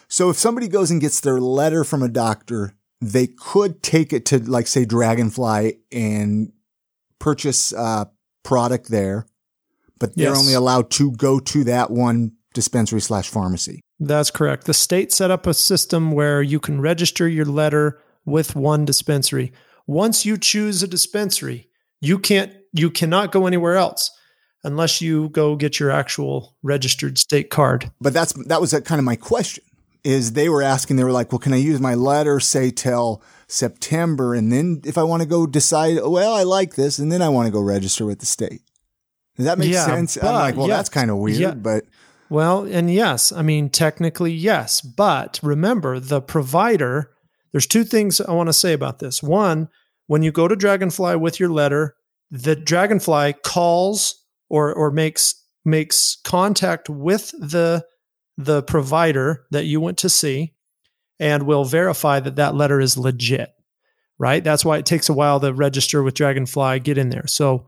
[0.08, 4.26] So if somebody goes and gets their letter from a doctor, they could take it
[4.28, 6.52] to like say Dragonfly and
[7.20, 8.10] purchase a
[8.44, 9.26] product there,
[10.00, 10.40] but they're yes.
[10.40, 13.82] only allowed to go to that one dispensary slash pharmacy.
[14.00, 14.66] That's correct.
[14.66, 19.52] The state set up a system where you can register your letter with one dispensary.
[19.88, 21.70] Once you choose a dispensary,
[22.00, 24.12] you can't you cannot go anywhere else
[24.64, 27.92] unless you go get your actual registered state card.
[28.00, 29.64] But that's that was kind of my question.
[30.04, 33.22] Is they were asking, they were like, well, can I use my letter, say, till
[33.48, 37.12] September, and then if I want to go decide, oh, well, I like this, and
[37.12, 38.62] then I want to go register with the state.
[39.38, 40.18] Does that make yeah, sense?
[40.18, 41.54] I'm like, well, yeah, that's kind of weird, yeah.
[41.54, 41.86] but
[42.32, 44.82] well, and yes, I mean, technically, yes.
[44.82, 47.12] But remember, the provider,
[47.52, 49.22] there's two things I want to say about this.
[49.22, 49.68] One,
[50.08, 51.96] when you go to Dragonfly with your letter,
[52.32, 54.21] the Dragonfly calls
[54.52, 57.86] or, or makes makes contact with the
[58.38, 60.54] the provider that you went to see
[61.20, 63.52] and will verify that that letter is legit
[64.18, 67.68] right that's why it takes a while to register with dragonfly get in there so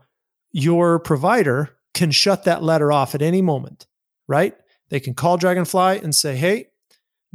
[0.50, 3.86] your provider can shut that letter off at any moment
[4.26, 4.54] right?
[4.90, 6.66] They can call Dragonfly and say, hey,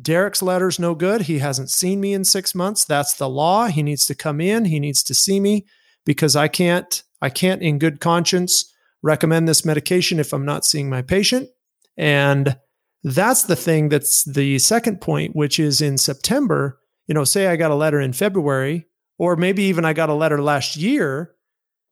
[0.02, 1.24] Derek's letter's no good.
[1.24, 2.86] He hasn't seen me in six months.
[2.86, 3.68] That's the law.
[3.68, 4.66] He needs to come in.
[4.66, 5.66] He needs to see me
[6.06, 10.89] because I can't, I can't in good conscience recommend this medication if I'm not seeing
[10.89, 11.50] my patient.
[11.97, 12.58] And
[13.04, 17.56] that's the thing that's the second point, which is in September, you know, say I
[17.56, 18.88] got a letter in February,
[19.18, 21.34] or maybe even I got a letter last year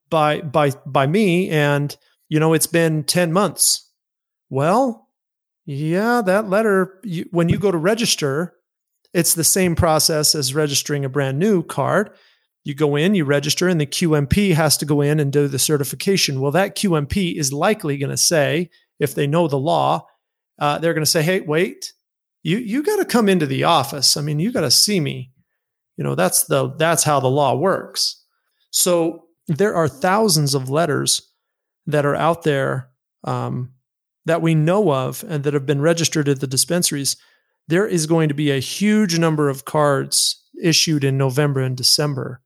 [0.10, 1.95] by by by me, and
[2.30, 3.88] you know, it's been 10 months
[4.49, 5.10] well,
[5.66, 8.55] yeah, that letter, you, when you go to register,
[9.14, 12.12] it's the same process as registering a brand new card.
[12.68, 15.57] You go in, you register, and the QMP has to go in and do the
[15.57, 16.41] certification.
[16.41, 20.05] Well, that QMP is likely going to say, if they know the law,
[20.59, 21.93] uh, they're going to say, "Hey, wait,
[22.43, 24.18] you you got to come into the office.
[24.18, 25.32] I mean, you got to see me."
[25.95, 28.22] You know, that's the that's how the law works.
[28.70, 31.22] So there are thousands of letters
[31.86, 32.89] that are out there
[33.24, 33.72] um,
[34.26, 37.15] that we know of and that have been registered at the dispensaries,
[37.70, 42.41] there is going to be a huge number of cards issued in November and December.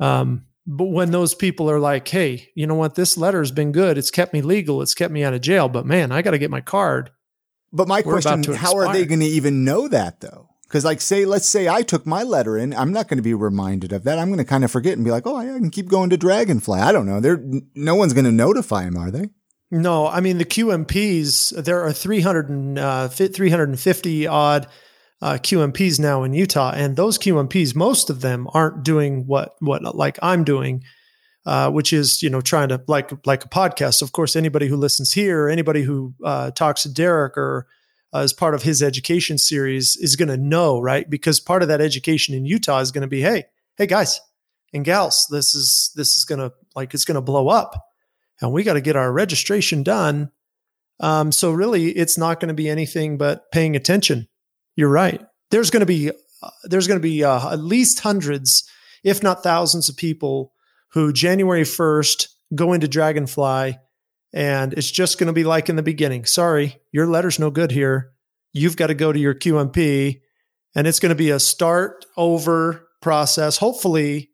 [0.00, 2.94] Um, but when those people are like, hey, you know what?
[2.94, 3.98] This letter has been good.
[3.98, 4.80] It's kept me legal.
[4.80, 5.68] It's kept me out of jail.
[5.68, 7.10] But man, I got to get my card.
[7.72, 10.48] But my question, how are they going to even know that though?
[10.62, 13.34] Because like say, let's say I took my letter in, I'm not going to be
[13.34, 14.18] reminded of that.
[14.18, 16.16] I'm going to kind of forget and be like, oh, I can keep going to
[16.16, 16.80] Dragonfly.
[16.80, 17.20] I don't know.
[17.20, 19.28] There, no one's going to notify him, are they?
[19.70, 21.64] No, I mean the QMPs.
[21.64, 24.68] There are 300 and, uh, 350 odd
[25.22, 29.94] uh, QMPs now in Utah, and those QMPs, most of them aren't doing what what
[29.94, 30.84] like I'm doing,
[31.46, 34.02] uh, which is you know trying to like like a podcast.
[34.02, 37.66] Of course, anybody who listens here, anybody who uh, talks to Derek or
[38.12, 41.08] uh, as part of his education series is going to know, right?
[41.08, 43.44] Because part of that education in Utah is going to be, hey,
[43.76, 44.20] hey guys
[44.74, 47.74] and gals, this is this is going to like it's going to blow up,
[48.40, 50.30] and we got to get our registration done.
[51.00, 54.28] Um, so really, it's not going to be anything but paying attention
[54.76, 55.20] you're right.
[55.50, 58.68] There's going to be uh, there's going to be uh, at least hundreds,
[59.02, 60.52] if not thousands, of people
[60.92, 63.78] who January 1st go into Dragonfly,
[64.32, 66.24] and it's just going to be like in the beginning.
[66.24, 68.12] Sorry, your letter's no good here.
[68.52, 70.20] You've got to go to your QMP,
[70.74, 73.58] and it's going to be a start over process.
[73.58, 74.30] Hopefully,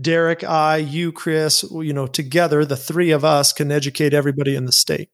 [0.00, 4.64] Derek, I, you, Chris, you know, together, the three of us can educate everybody in
[4.64, 5.10] the state.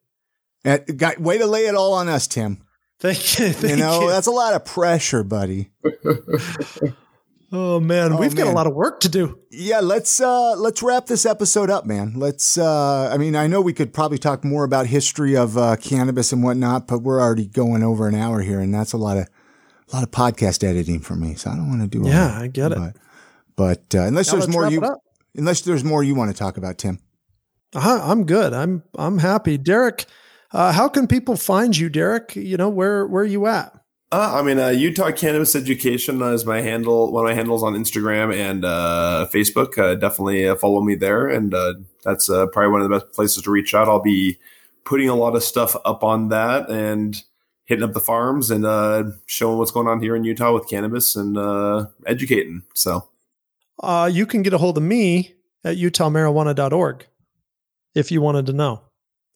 [0.65, 0.79] Uh,
[1.19, 2.63] way to lay it all on us, Tim.
[3.01, 3.49] Thank you.
[3.53, 4.09] Thank you know, you.
[4.09, 5.71] that's a lot of pressure, buddy.
[7.53, 8.45] oh man, oh, we've man.
[8.47, 9.39] got a lot of work to do.
[9.51, 12.15] Yeah, let's uh let's wrap this episode up, man.
[12.17, 15.77] Let's uh I mean, I know we could probably talk more about history of uh
[15.77, 19.17] cannabis and whatnot, but we're already going over an hour here and that's a lot
[19.17, 19.29] of
[19.91, 21.35] a lot of podcast editing for me.
[21.35, 22.97] So I don't want to do Yeah, that, I get but, it.
[23.57, 24.83] But uh, unless now there's more you
[25.37, 26.99] unless there's more you want to talk about, Tim.
[27.75, 28.53] Uh, I'm good.
[28.53, 29.57] I'm I'm happy.
[29.57, 30.07] Derek
[30.53, 32.37] uh, how can people find you, Derek?
[32.37, 33.79] You know, where where are you at?
[34.11, 37.13] Uh, I mean, uh, Utah Cannabis Education is my handle.
[37.13, 39.77] One of my handles on Instagram and uh, Facebook.
[39.77, 41.75] Uh, definitely uh, follow me there, and uh,
[42.05, 43.87] that's probably one of the best places to reach out.
[43.87, 44.39] I'll be
[44.85, 47.23] putting a lot of stuff up on that and
[47.67, 48.65] hitting up the farms and
[49.27, 51.37] showing what's going on here in Utah with cannabis and
[52.07, 52.63] educating.
[52.73, 53.11] So,
[54.11, 55.35] you can get a hold of me
[55.65, 57.07] at utahmarijuana.org
[57.95, 58.88] if you wanted to know.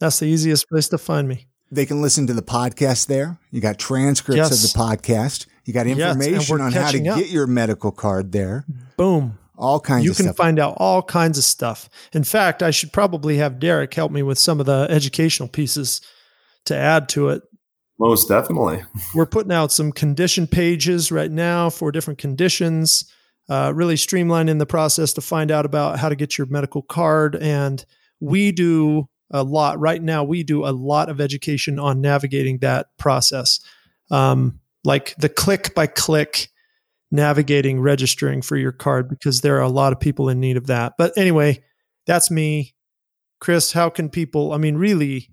[0.03, 1.47] That's the easiest place to find me.
[1.71, 3.39] They can listen to the podcast there.
[3.53, 4.65] You got transcripts yes.
[4.65, 5.47] of the podcast.
[5.65, 7.19] You got information yes, on how to up.
[7.21, 8.67] get your medical card there.
[8.97, 9.39] Boom.
[9.57, 10.19] All kinds of stuff.
[10.19, 10.45] you can stuff.
[10.45, 11.89] find out all kinds of stuff.
[12.13, 16.01] In fact, I should probably have Derek help me with some of the educational pieces
[16.65, 17.45] to add to it.
[18.01, 18.83] Most definitely.
[19.15, 23.09] We're putting out some condition pages right now for different conditions,
[23.49, 27.37] uh, really streamlining the process to find out about how to get your medical card.
[27.37, 27.87] And
[28.19, 29.81] we do a lot.
[29.81, 33.61] Right now, we do a lot of education on navigating that process,
[34.11, 36.49] um, like the click by click
[37.11, 40.67] navigating registering for your card, because there are a lot of people in need of
[40.69, 40.95] that.
[40.99, 41.63] But anyway,
[42.07, 42.75] that's me,
[43.41, 43.73] Chris.
[43.73, 44.53] How can people?
[44.53, 45.31] I mean, really,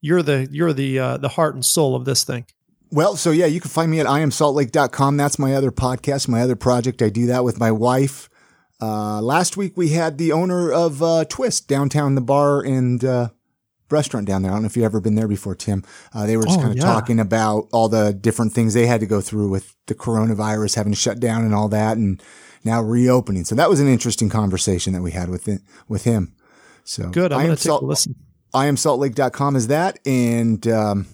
[0.00, 2.46] you're the you're the uh, the heart and soul of this thing.
[2.90, 5.16] Well, so yeah, you can find me at iamsaltlake.com.
[5.18, 7.02] That's my other podcast, my other project.
[7.02, 8.30] I do that with my wife.
[8.80, 13.28] Uh, last week we had the owner of uh, Twist downtown, the bar and uh,
[13.90, 14.52] restaurant down there.
[14.52, 15.84] I don't know if you've ever been there before, Tim.
[16.14, 16.84] Uh, they were just oh, kind of yeah.
[16.84, 20.92] talking about all the different things they had to go through with the coronavirus having
[20.92, 22.22] to shut down and all that, and
[22.64, 23.44] now reopening.
[23.44, 26.34] So that was an interesting conversation that we had with it, with him.
[26.84, 27.32] So good.
[27.32, 28.14] I'm going to take Salt, a listen.
[28.54, 29.98] IamSaltLake.com is that.
[30.06, 31.06] And, um,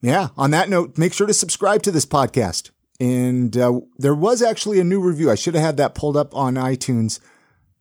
[0.00, 2.70] yeah, on that note, make sure to subscribe to this podcast.
[3.02, 5.28] And uh, there was actually a new review.
[5.28, 7.18] I should have had that pulled up on iTunes.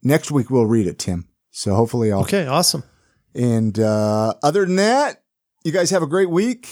[0.02, 1.28] Next week we'll read it, Tim.
[1.52, 2.22] So hopefully I'll.
[2.22, 2.84] Okay, awesome.
[3.36, 5.22] And uh, other than that,
[5.64, 6.68] you guys have a great week.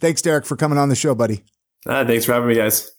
[0.00, 1.44] Thanks, Derek, for coming on the show, buddy.
[1.86, 2.90] Uh, thanks for having me, guys.